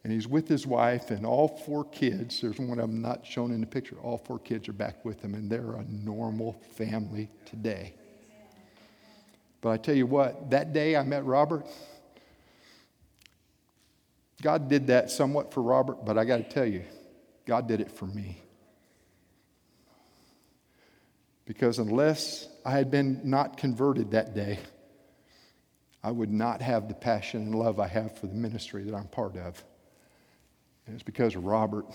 and 0.05 0.13
he's 0.13 0.29
with 0.29 0.47
his 0.47 0.67
wife 0.67 1.11
and 1.11 1.25
all 1.25 1.49
four 1.49 1.85
kids. 1.87 2.43
There's 2.43 2.59
one 2.59 2.79
of 2.79 2.91
them 2.91 3.01
not 3.01 3.27
shown 3.27 3.51
in 3.51 3.61
the 3.63 3.67
picture. 3.67 3.97
All 3.97 4.19
four 4.19 4.39
kids 4.39 4.69
are 4.69 4.75
back 4.75 5.03
with 5.03 5.23
him, 5.23 5.35
and 5.35 5.51
they're 5.51 5.73
a 5.73 5.85
normal 5.89 6.61
family 6.77 7.31
today. 7.47 7.95
But 9.63 9.71
I 9.71 9.77
tell 9.79 9.95
you 9.95 10.07
what, 10.07 10.51
that 10.51 10.75
day 10.75 10.95
I 10.95 11.03
met 11.05 11.25
Robert, 11.25 11.67
God 14.43 14.69
did 14.69 14.89
that 14.89 15.11
somewhat 15.11 15.55
for 15.55 15.63
Robert, 15.63 16.05
but 16.05 16.19
I 16.19 16.27
got 16.27 16.37
to 16.37 16.43
tell 16.43 16.67
you, 16.67 16.85
God 17.47 17.67
did 17.67 17.81
it 17.81 17.91
for 17.91 18.05
me. 18.05 18.43
Because 21.47 21.79
unless 21.79 22.47
I 22.65 22.73
had 22.73 22.91
been 22.91 23.23
not 23.25 23.57
converted 23.57 24.11
that 24.11 24.35
day, 24.35 24.59
I 26.03 26.11
would 26.11 26.31
not 26.31 26.61
have 26.61 26.89
the 26.89 26.95
passion 26.95 27.43
and 27.43 27.55
love 27.55 27.81
I 27.81 27.87
have 27.89 28.19
for 28.19 28.27
the 28.27 28.35
ministry 28.35 28.85
that 28.85 28.95
I'm 28.95 29.09
part 29.09 29.39
of. 29.39 29.65
And 30.87 30.95
it's 30.95 31.03
because 31.03 31.35
of 31.35 31.45
Robert 31.45 31.87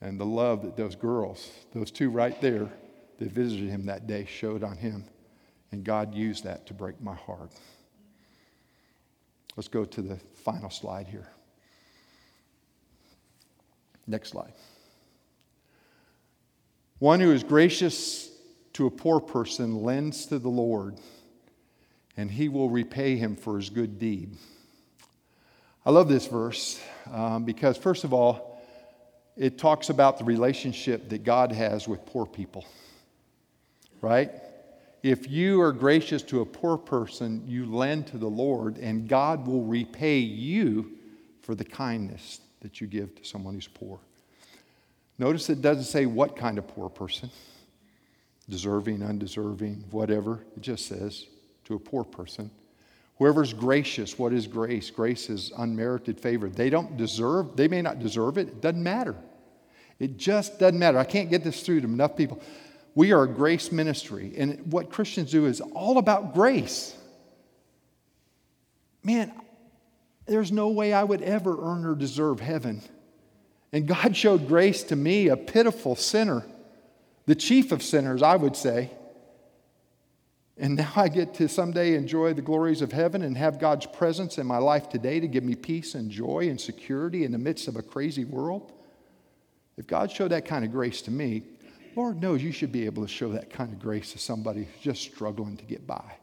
and 0.00 0.20
the 0.20 0.26
love 0.26 0.62
that 0.62 0.76
those 0.76 0.94
girls, 0.94 1.50
those 1.72 1.90
two 1.90 2.10
right 2.10 2.40
there 2.40 2.68
that 3.18 3.32
visited 3.32 3.68
him 3.68 3.86
that 3.86 4.06
day, 4.06 4.24
showed 4.26 4.62
on 4.62 4.76
him. 4.76 5.04
And 5.72 5.84
God 5.84 6.14
used 6.14 6.44
that 6.44 6.66
to 6.66 6.74
break 6.74 7.00
my 7.00 7.14
heart. 7.14 7.50
Let's 9.56 9.68
go 9.68 9.84
to 9.84 10.02
the 10.02 10.16
final 10.34 10.70
slide 10.70 11.08
here. 11.08 11.28
Next 14.06 14.30
slide. 14.30 14.52
One 16.98 17.20
who 17.20 17.32
is 17.32 17.42
gracious 17.44 18.30
to 18.74 18.86
a 18.86 18.90
poor 18.90 19.20
person 19.20 19.82
lends 19.82 20.26
to 20.26 20.38
the 20.38 20.48
Lord, 20.48 20.96
and 22.16 22.30
he 22.30 22.48
will 22.48 22.70
repay 22.70 23.16
him 23.16 23.36
for 23.36 23.56
his 23.56 23.70
good 23.70 23.98
deed. 23.98 24.36
I 25.88 25.90
love 25.90 26.06
this 26.06 26.26
verse 26.26 26.78
um, 27.10 27.44
because, 27.44 27.78
first 27.78 28.04
of 28.04 28.12
all, 28.12 28.60
it 29.38 29.56
talks 29.56 29.88
about 29.88 30.18
the 30.18 30.24
relationship 30.24 31.08
that 31.08 31.24
God 31.24 31.50
has 31.50 31.88
with 31.88 32.04
poor 32.04 32.26
people, 32.26 32.66
right? 34.02 34.30
If 35.02 35.30
you 35.30 35.62
are 35.62 35.72
gracious 35.72 36.20
to 36.24 36.42
a 36.42 36.44
poor 36.44 36.76
person, 36.76 37.42
you 37.46 37.64
lend 37.64 38.06
to 38.08 38.18
the 38.18 38.28
Lord, 38.28 38.76
and 38.76 39.08
God 39.08 39.46
will 39.46 39.64
repay 39.64 40.18
you 40.18 40.92
for 41.40 41.54
the 41.54 41.64
kindness 41.64 42.42
that 42.60 42.82
you 42.82 42.86
give 42.86 43.14
to 43.14 43.24
someone 43.24 43.54
who's 43.54 43.66
poor. 43.66 43.98
Notice 45.16 45.48
it 45.48 45.62
doesn't 45.62 45.84
say 45.84 46.04
what 46.04 46.36
kind 46.36 46.58
of 46.58 46.68
poor 46.68 46.90
person 46.90 47.30
deserving, 48.50 49.02
undeserving, 49.02 49.84
whatever. 49.90 50.40
It 50.54 50.60
just 50.60 50.84
says 50.84 51.24
to 51.64 51.76
a 51.76 51.78
poor 51.78 52.04
person. 52.04 52.50
Whoever's 53.18 53.52
gracious, 53.52 54.18
what 54.18 54.32
is 54.32 54.46
grace? 54.46 54.90
Grace 54.90 55.28
is 55.28 55.52
unmerited 55.56 56.20
favor. 56.20 56.48
They 56.48 56.70
don't 56.70 56.96
deserve, 56.96 57.56
they 57.56 57.66
may 57.66 57.82
not 57.82 57.98
deserve 57.98 58.38
it. 58.38 58.48
It 58.48 58.60
doesn't 58.60 58.82
matter. 58.82 59.16
It 59.98 60.16
just 60.16 60.60
doesn't 60.60 60.78
matter. 60.78 60.98
I 60.98 61.04
can't 61.04 61.28
get 61.28 61.42
this 61.42 61.62
through 61.62 61.80
to 61.80 61.86
enough 61.86 62.16
people. 62.16 62.40
We 62.94 63.12
are 63.12 63.24
a 63.24 63.28
grace 63.28 63.72
ministry, 63.72 64.34
and 64.36 64.72
what 64.72 64.90
Christians 64.90 65.30
do 65.30 65.46
is 65.46 65.60
all 65.60 65.98
about 65.98 66.34
grace. 66.34 66.96
Man, 69.02 69.32
there's 70.26 70.52
no 70.52 70.68
way 70.68 70.92
I 70.92 71.02
would 71.02 71.22
ever 71.22 71.56
earn 71.60 71.84
or 71.84 71.94
deserve 71.94 72.40
heaven. 72.40 72.82
And 73.72 73.86
God 73.86 74.16
showed 74.16 74.46
grace 74.48 74.82
to 74.84 74.96
me, 74.96 75.28
a 75.28 75.36
pitiful 75.36 75.96
sinner, 75.96 76.44
the 77.26 77.34
chief 77.34 77.72
of 77.72 77.82
sinners, 77.82 78.22
I 78.22 78.36
would 78.36 78.56
say. 78.56 78.90
And 80.60 80.76
now 80.76 80.92
I 80.96 81.08
get 81.08 81.34
to 81.34 81.48
someday 81.48 81.94
enjoy 81.94 82.34
the 82.34 82.42
glories 82.42 82.82
of 82.82 82.90
heaven 82.90 83.22
and 83.22 83.36
have 83.36 83.60
God's 83.60 83.86
presence 83.86 84.38
in 84.38 84.46
my 84.46 84.58
life 84.58 84.88
today 84.88 85.20
to 85.20 85.28
give 85.28 85.44
me 85.44 85.54
peace 85.54 85.94
and 85.94 86.10
joy 86.10 86.48
and 86.48 86.60
security 86.60 87.24
in 87.24 87.30
the 87.30 87.38
midst 87.38 87.68
of 87.68 87.76
a 87.76 87.82
crazy 87.82 88.24
world. 88.24 88.72
If 89.76 89.86
God 89.86 90.10
showed 90.10 90.32
that 90.32 90.44
kind 90.44 90.64
of 90.64 90.72
grace 90.72 91.00
to 91.02 91.12
me, 91.12 91.44
Lord 91.94 92.20
knows 92.20 92.42
you 92.42 92.50
should 92.50 92.72
be 92.72 92.86
able 92.86 93.02
to 93.02 93.08
show 93.08 93.32
that 93.32 93.50
kind 93.50 93.72
of 93.72 93.78
grace 93.78 94.12
to 94.12 94.18
somebody 94.18 94.64
who's 94.64 94.82
just 94.82 95.02
struggling 95.02 95.56
to 95.56 95.64
get 95.64 95.86
by. 95.86 96.14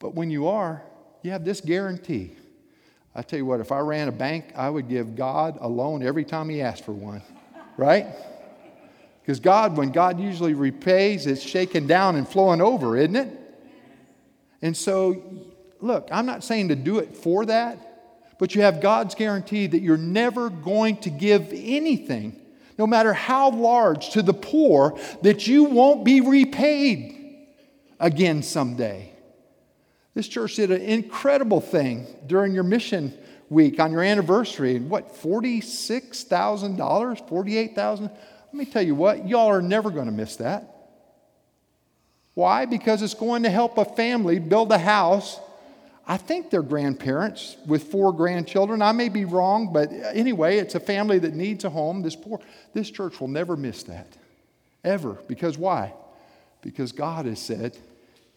But 0.00 0.14
when 0.14 0.30
you 0.30 0.48
are, 0.48 0.82
you 1.22 1.30
have 1.30 1.44
this 1.44 1.60
guarantee. 1.60 2.32
I 3.14 3.22
tell 3.22 3.38
you 3.38 3.46
what, 3.46 3.60
if 3.60 3.72
I 3.72 3.78
ran 3.78 4.08
a 4.08 4.12
bank, 4.12 4.52
I 4.56 4.68
would 4.68 4.88
give 4.88 5.16
God 5.16 5.58
a 5.60 5.68
loan 5.68 6.04
every 6.04 6.24
time 6.24 6.48
He 6.48 6.60
asked 6.60 6.84
for 6.84 6.92
one, 6.92 7.22
right? 7.76 8.06
Because 9.26 9.40
God, 9.40 9.76
when 9.76 9.90
God 9.90 10.20
usually 10.20 10.54
repays, 10.54 11.26
it's 11.26 11.42
shaken 11.42 11.88
down 11.88 12.14
and 12.14 12.28
flowing 12.28 12.60
over, 12.60 12.96
isn't 12.96 13.16
it? 13.16 13.36
And 14.62 14.76
so, 14.76 15.20
look, 15.80 16.06
I'm 16.12 16.26
not 16.26 16.44
saying 16.44 16.68
to 16.68 16.76
do 16.76 17.00
it 17.00 17.16
for 17.16 17.44
that, 17.46 18.36
but 18.38 18.54
you 18.54 18.62
have 18.62 18.80
God's 18.80 19.16
guarantee 19.16 19.66
that 19.66 19.80
you're 19.80 19.96
never 19.96 20.48
going 20.48 20.98
to 20.98 21.10
give 21.10 21.48
anything, 21.52 22.40
no 22.78 22.86
matter 22.86 23.12
how 23.12 23.50
large, 23.50 24.10
to 24.10 24.22
the 24.22 24.32
poor, 24.32 24.96
that 25.22 25.48
you 25.48 25.64
won't 25.64 26.04
be 26.04 26.20
repaid 26.20 27.48
again 27.98 28.44
someday. 28.44 29.12
This 30.14 30.28
church 30.28 30.54
did 30.54 30.70
an 30.70 30.82
incredible 30.82 31.60
thing 31.60 32.06
during 32.28 32.54
your 32.54 32.62
mission 32.62 33.12
week 33.48 33.80
on 33.80 33.90
your 33.90 34.04
anniversary. 34.04 34.78
What, 34.78 35.16
$46,000? 35.16 36.76
$48,000? 36.76 38.16
Let 38.56 38.66
me 38.68 38.72
tell 38.72 38.86
you 38.86 38.94
what, 38.94 39.28
y'all 39.28 39.48
are 39.48 39.60
never 39.60 39.90
going 39.90 40.06
to 40.06 40.12
miss 40.12 40.36
that. 40.36 40.64
Why? 42.32 42.64
Because 42.64 43.02
it's 43.02 43.12
going 43.12 43.42
to 43.42 43.50
help 43.50 43.76
a 43.76 43.84
family 43.84 44.38
build 44.38 44.72
a 44.72 44.78
house. 44.78 45.38
I 46.06 46.16
think 46.16 46.48
they're 46.48 46.62
grandparents 46.62 47.58
with 47.66 47.88
four 47.88 48.14
grandchildren. 48.14 48.80
I 48.80 48.92
may 48.92 49.10
be 49.10 49.26
wrong, 49.26 49.74
but 49.74 49.92
anyway, 49.92 50.56
it's 50.56 50.74
a 50.74 50.80
family 50.80 51.18
that 51.18 51.34
needs 51.34 51.66
a 51.66 51.68
home. 51.68 52.00
This 52.00 52.16
poor, 52.16 52.40
this 52.72 52.90
church 52.90 53.20
will 53.20 53.28
never 53.28 53.58
miss 53.58 53.82
that. 53.82 54.16
Ever. 54.82 55.18
Because 55.28 55.58
why? 55.58 55.92
Because 56.62 56.92
God 56.92 57.26
has 57.26 57.38
said 57.38 57.76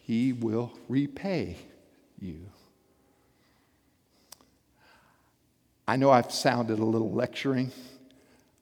he 0.00 0.34
will 0.34 0.70
repay 0.86 1.56
you. 2.20 2.42
I 5.88 5.96
know 5.96 6.10
I've 6.10 6.30
sounded 6.30 6.78
a 6.78 6.84
little 6.84 7.10
lecturing. 7.10 7.72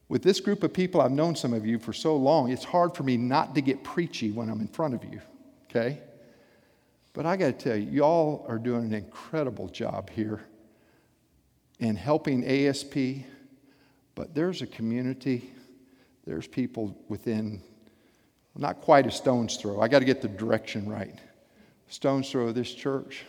With 0.08 0.22
this 0.22 0.40
group 0.40 0.62
of 0.62 0.72
people, 0.72 1.00
I've 1.00 1.12
known 1.12 1.36
some 1.36 1.52
of 1.52 1.66
you 1.66 1.78
for 1.78 1.92
so 1.92 2.16
long, 2.16 2.50
it's 2.50 2.64
hard 2.64 2.94
for 2.94 3.02
me 3.02 3.16
not 3.16 3.54
to 3.54 3.60
get 3.60 3.84
preachy 3.84 4.30
when 4.30 4.48
I'm 4.48 4.60
in 4.60 4.68
front 4.68 4.94
of 4.94 5.04
you, 5.04 5.20
okay? 5.68 6.00
But 7.12 7.26
I 7.26 7.36
got 7.36 7.46
to 7.46 7.52
tell 7.52 7.76
you, 7.76 7.90
y'all 7.90 8.46
are 8.48 8.58
doing 8.58 8.84
an 8.84 8.94
incredible 8.94 9.68
job 9.68 10.08
here 10.10 10.40
in 11.78 11.96
helping 11.96 12.46
ASP. 12.46 13.26
But 14.14 14.34
there's 14.34 14.62
a 14.62 14.66
community, 14.66 15.52
there's 16.26 16.46
people 16.46 16.96
within 17.08 17.60
not 18.56 18.80
quite 18.80 19.06
a 19.06 19.10
stone's 19.10 19.56
throw. 19.56 19.80
I 19.80 19.86
got 19.86 20.00
to 20.00 20.04
get 20.04 20.20
the 20.20 20.28
direction 20.28 20.88
right. 20.88 21.14
Stone's 21.88 22.28
throw 22.28 22.48
of 22.48 22.54
this 22.54 22.74
church 22.74 23.24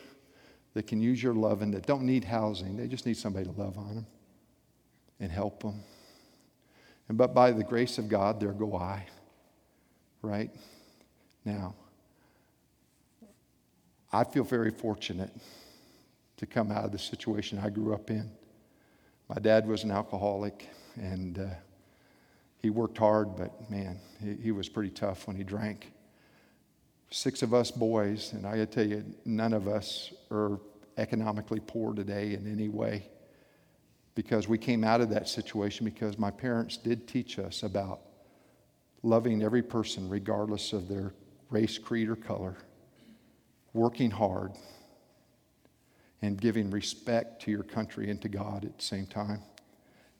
that 0.73 0.87
can 0.87 0.99
use 0.99 1.21
your 1.21 1.33
love 1.33 1.61
and 1.61 1.73
that 1.73 1.85
don't 1.85 2.03
need 2.03 2.23
housing. 2.23 2.75
They 2.75 2.87
just 2.87 3.05
need 3.05 3.17
somebody 3.17 3.45
to 3.45 3.51
love 3.51 3.77
on 3.77 3.95
them 3.95 4.07
and 5.19 5.31
help 5.31 5.61
them. 5.61 5.83
And 7.09 7.17
but 7.17 7.33
by 7.33 7.51
the 7.51 7.63
grace 7.63 7.97
of 7.97 8.07
God, 8.07 8.39
there 8.39 8.53
go 8.53 8.75
I. 8.75 9.05
Right? 10.21 10.51
Now, 11.43 11.75
I 14.13 14.23
feel 14.23 14.43
very 14.43 14.71
fortunate 14.71 15.31
to 16.37 16.45
come 16.45 16.71
out 16.71 16.85
of 16.85 16.91
the 16.91 16.99
situation 16.99 17.59
I 17.59 17.69
grew 17.69 17.93
up 17.93 18.09
in. 18.09 18.29
My 19.27 19.39
dad 19.41 19.67
was 19.67 19.83
an 19.83 19.91
alcoholic 19.91 20.67
and 20.95 21.39
uh, 21.39 21.45
he 22.61 22.69
worked 22.69 22.97
hard, 22.97 23.35
but 23.35 23.69
man, 23.69 23.99
he, 24.21 24.35
he 24.35 24.51
was 24.51 24.69
pretty 24.69 24.89
tough 24.89 25.27
when 25.27 25.35
he 25.35 25.43
drank 25.43 25.91
six 27.11 27.41
of 27.41 27.53
us 27.53 27.71
boys, 27.71 28.33
and 28.33 28.45
I 28.45 28.51
gotta 28.51 28.65
tell 28.65 28.85
you, 28.85 29.03
none 29.25 29.53
of 29.53 29.67
us 29.67 30.13
are 30.29 30.59
economically 30.97 31.59
poor 31.59 31.93
today 31.93 32.33
in 32.33 32.51
any 32.51 32.67
way 32.67 33.07
because 34.19 34.49
we 34.49 34.58
came 34.58 34.84
out 34.84 34.99
of 34.99 35.10
that 35.10 35.29
situation 35.29 35.86
because 35.86 36.17
my 36.17 36.29
parents 36.29 36.75
did 36.75 37.08
teach 37.08 37.39
us 37.39 37.63
about 37.63 38.01
loving 39.01 39.41
every 39.41 39.62
person 39.62 40.10
regardless 40.10 40.73
of 40.73 40.89
their 40.89 41.13
race, 41.49 41.77
creed, 41.77 42.10
or 42.10 42.17
color, 42.17 42.58
working 43.71 44.12
hard, 44.12 44.51
and 46.21 46.41
giving 46.41 46.69
respect 46.69 47.41
to 47.41 47.49
your 47.49 47.63
country 47.63 48.10
and 48.10 48.21
to 48.21 48.27
God 48.27 48.65
at 48.65 48.77
the 48.77 48.84
same 48.84 49.05
time. 49.05 49.39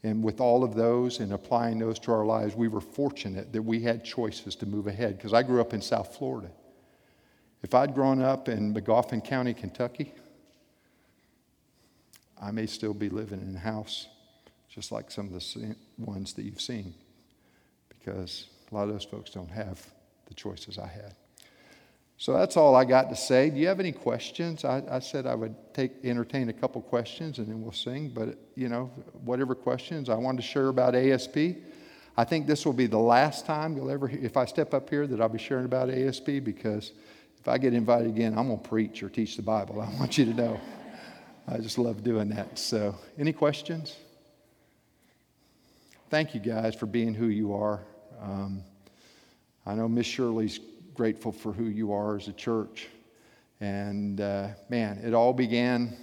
And 0.02 0.24
with 0.24 0.40
all 0.40 0.64
of 0.64 0.76
those 0.76 1.20
and 1.20 1.34
applying 1.34 1.78
those 1.78 2.00
to 2.00 2.14
our 2.14 2.26
lives, 2.26 2.56
we 2.56 2.70
were 2.70 2.80
fortunate 2.80 3.52
that 3.52 3.64
we 3.64 3.82
had 3.82 4.06
choices 4.06 4.56
to 4.56 4.66
move 4.66 4.88
ahead 4.88 5.18
because 5.18 5.34
I 5.34 5.44
grew 5.44 5.60
up 5.60 5.74
in 5.74 5.82
South 5.82 6.16
Florida. 6.16 6.52
If 7.64 7.74
I'd 7.74 7.94
grown 7.94 8.22
up 8.22 8.48
in 8.48 8.74
Magoffin 8.74 9.22
County, 9.22 9.54
Kentucky, 9.54 10.14
I 12.41 12.52
may 12.52 12.65
still 12.65 12.93
be 12.93 13.10
living 13.10 13.41
in 13.41 13.56
a 13.56 13.60
house 13.60 14.08
just 14.69 14.91
like 14.91 15.12
some 15.12 15.28
of 15.28 15.34
the 15.34 15.75
ones 15.97 16.34
that 16.34 16.45
you've 16.45 16.62
seen 16.62 16.93
because 17.89 18.47
a 18.71 18.75
lot 18.75 18.84
of 18.84 18.89
those 18.89 19.04
folks 19.04 19.32
don't 19.32 19.49
have 19.49 19.86
the 20.28 20.34
choices 20.34 20.78
I 20.78 20.88
had. 20.88 21.15
So 22.17 22.34
that's 22.34 22.58
all 22.58 22.75
I 22.75 22.84
got 22.84 23.10
to 23.10 23.15
say. 23.15 23.49
Do 23.49 23.60
you 23.60 23.67
have 23.67 23.80
any 23.80 23.93
questions? 23.93 24.65
I, 24.65 24.84
I, 24.91 24.99
said 24.99 25.25
I 25.25 25.36
would 25.36 25.56
take 25.73 26.04
entertain 26.04 26.49
a 26.49 26.54
couple 26.54 26.82
questions 26.82 27.39
and 27.39 27.47
then 27.47 27.62
we'll 27.62 27.71
sing. 27.71 28.10
But 28.10 28.38
you 28.56 28.67
know, 28.67 28.91
whatever 29.23 29.56
questions 29.56 30.10
I 30.10 30.15
wanted 30.15 30.41
to 30.41 30.47
share 30.47 30.67
about 30.67 30.95
ASP. 30.95 31.38
I 32.17 32.25
think 32.25 32.45
this 32.45 32.65
will 32.65 32.73
be 32.73 32.88
the 32.88 32.99
last 32.99 33.45
time 33.45 33.78
you'll 33.78 33.89
ever, 33.89 34.06
hear 34.06 34.19
if 34.21 34.36
I 34.36 34.43
step 34.43 34.73
up 34.73 34.89
here, 34.89 35.08
that 35.08 35.21
I'll 35.21 35.30
be 35.30 35.39
sharing 35.39 35.63
about 35.63 35.89
ASP 35.89 36.43
because 36.43 36.91
if 37.39 37.47
I 37.47 37.58
get 37.58 37.73
invited 37.73 38.08
again, 38.08 38.38
I'm 38.38 38.47
going 38.47 38.60
to 38.60 38.67
preach 38.67 39.02
or 39.02 39.10
teach 39.10 39.38
the 39.38 39.41
Bible. 39.41 39.80
I 39.82 39.89
want 39.97 40.17
you 40.17 40.25
to 40.25 40.34
know. 40.34 40.60
I 41.52 41.58
just 41.58 41.80
love 41.80 42.04
doing 42.04 42.30
that. 42.30 42.60
So, 42.60 42.96
any 43.18 43.34
questions? 43.34 43.96
Thank 46.12 46.36
you 46.36 46.40
guys 46.40 46.76
for 46.76 46.86
being 46.86 47.16
who 47.16 47.26
you 47.26 47.56
are. 47.56 47.82
Um, 48.22 48.64
I 49.66 49.74
know 49.74 49.88
Miss 49.88 50.06
Shirley's 50.06 50.60
grateful 50.94 51.32
for 51.32 51.52
who 51.52 51.64
you 51.64 51.92
are 51.92 52.18
as 52.18 52.28
a 52.28 52.34
church. 52.34 52.88
And 53.60 54.22
uh, 54.22 54.50
man, 54.70 55.00
it 55.04 55.16
all 55.16 55.34
began 55.34 55.98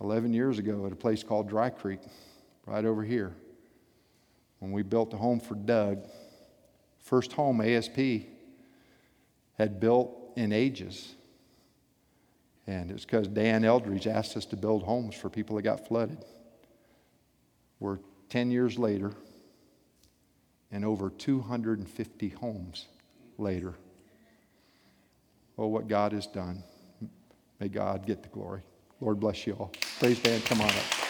11 0.00 0.32
years 0.34 0.58
ago 0.58 0.84
at 0.86 0.90
a 0.90 0.96
place 0.96 1.22
called 1.22 1.48
Dry 1.48 1.70
Creek, 1.70 2.00
right 2.66 2.84
over 2.84 3.04
here, 3.04 3.32
when 4.58 4.72
we 4.72 4.82
built 4.82 5.14
a 5.14 5.16
home 5.16 5.38
for 5.38 5.54
Doug. 5.54 6.04
First 6.98 7.32
home 7.34 7.60
ASP 7.60 8.26
had 9.58 9.78
built 9.78 10.32
in 10.34 10.52
ages. 10.52 11.14
And 12.66 12.90
it's 12.90 13.04
because 13.04 13.26
Dan 13.28 13.64
Eldridge 13.64 14.06
asked 14.06 14.36
us 14.36 14.46
to 14.46 14.56
build 14.56 14.82
homes 14.84 15.14
for 15.14 15.28
people 15.28 15.56
that 15.56 15.62
got 15.62 15.86
flooded. 15.86 16.24
We're 17.80 17.98
10 18.28 18.50
years 18.50 18.78
later, 18.78 19.12
and 20.70 20.84
over 20.84 21.10
250 21.10 22.28
homes 22.28 22.86
later. 23.36 23.74
Oh, 25.58 25.66
what 25.66 25.88
God 25.88 26.12
has 26.12 26.26
done. 26.26 26.62
May 27.60 27.68
God 27.68 28.06
get 28.06 28.22
the 28.22 28.28
glory. 28.28 28.62
Lord 29.00 29.20
bless 29.20 29.46
you 29.46 29.54
all. 29.54 29.72
Praise 29.98 30.18
band, 30.20 30.44
come 30.44 30.60
on 30.60 30.70
up. 30.70 31.01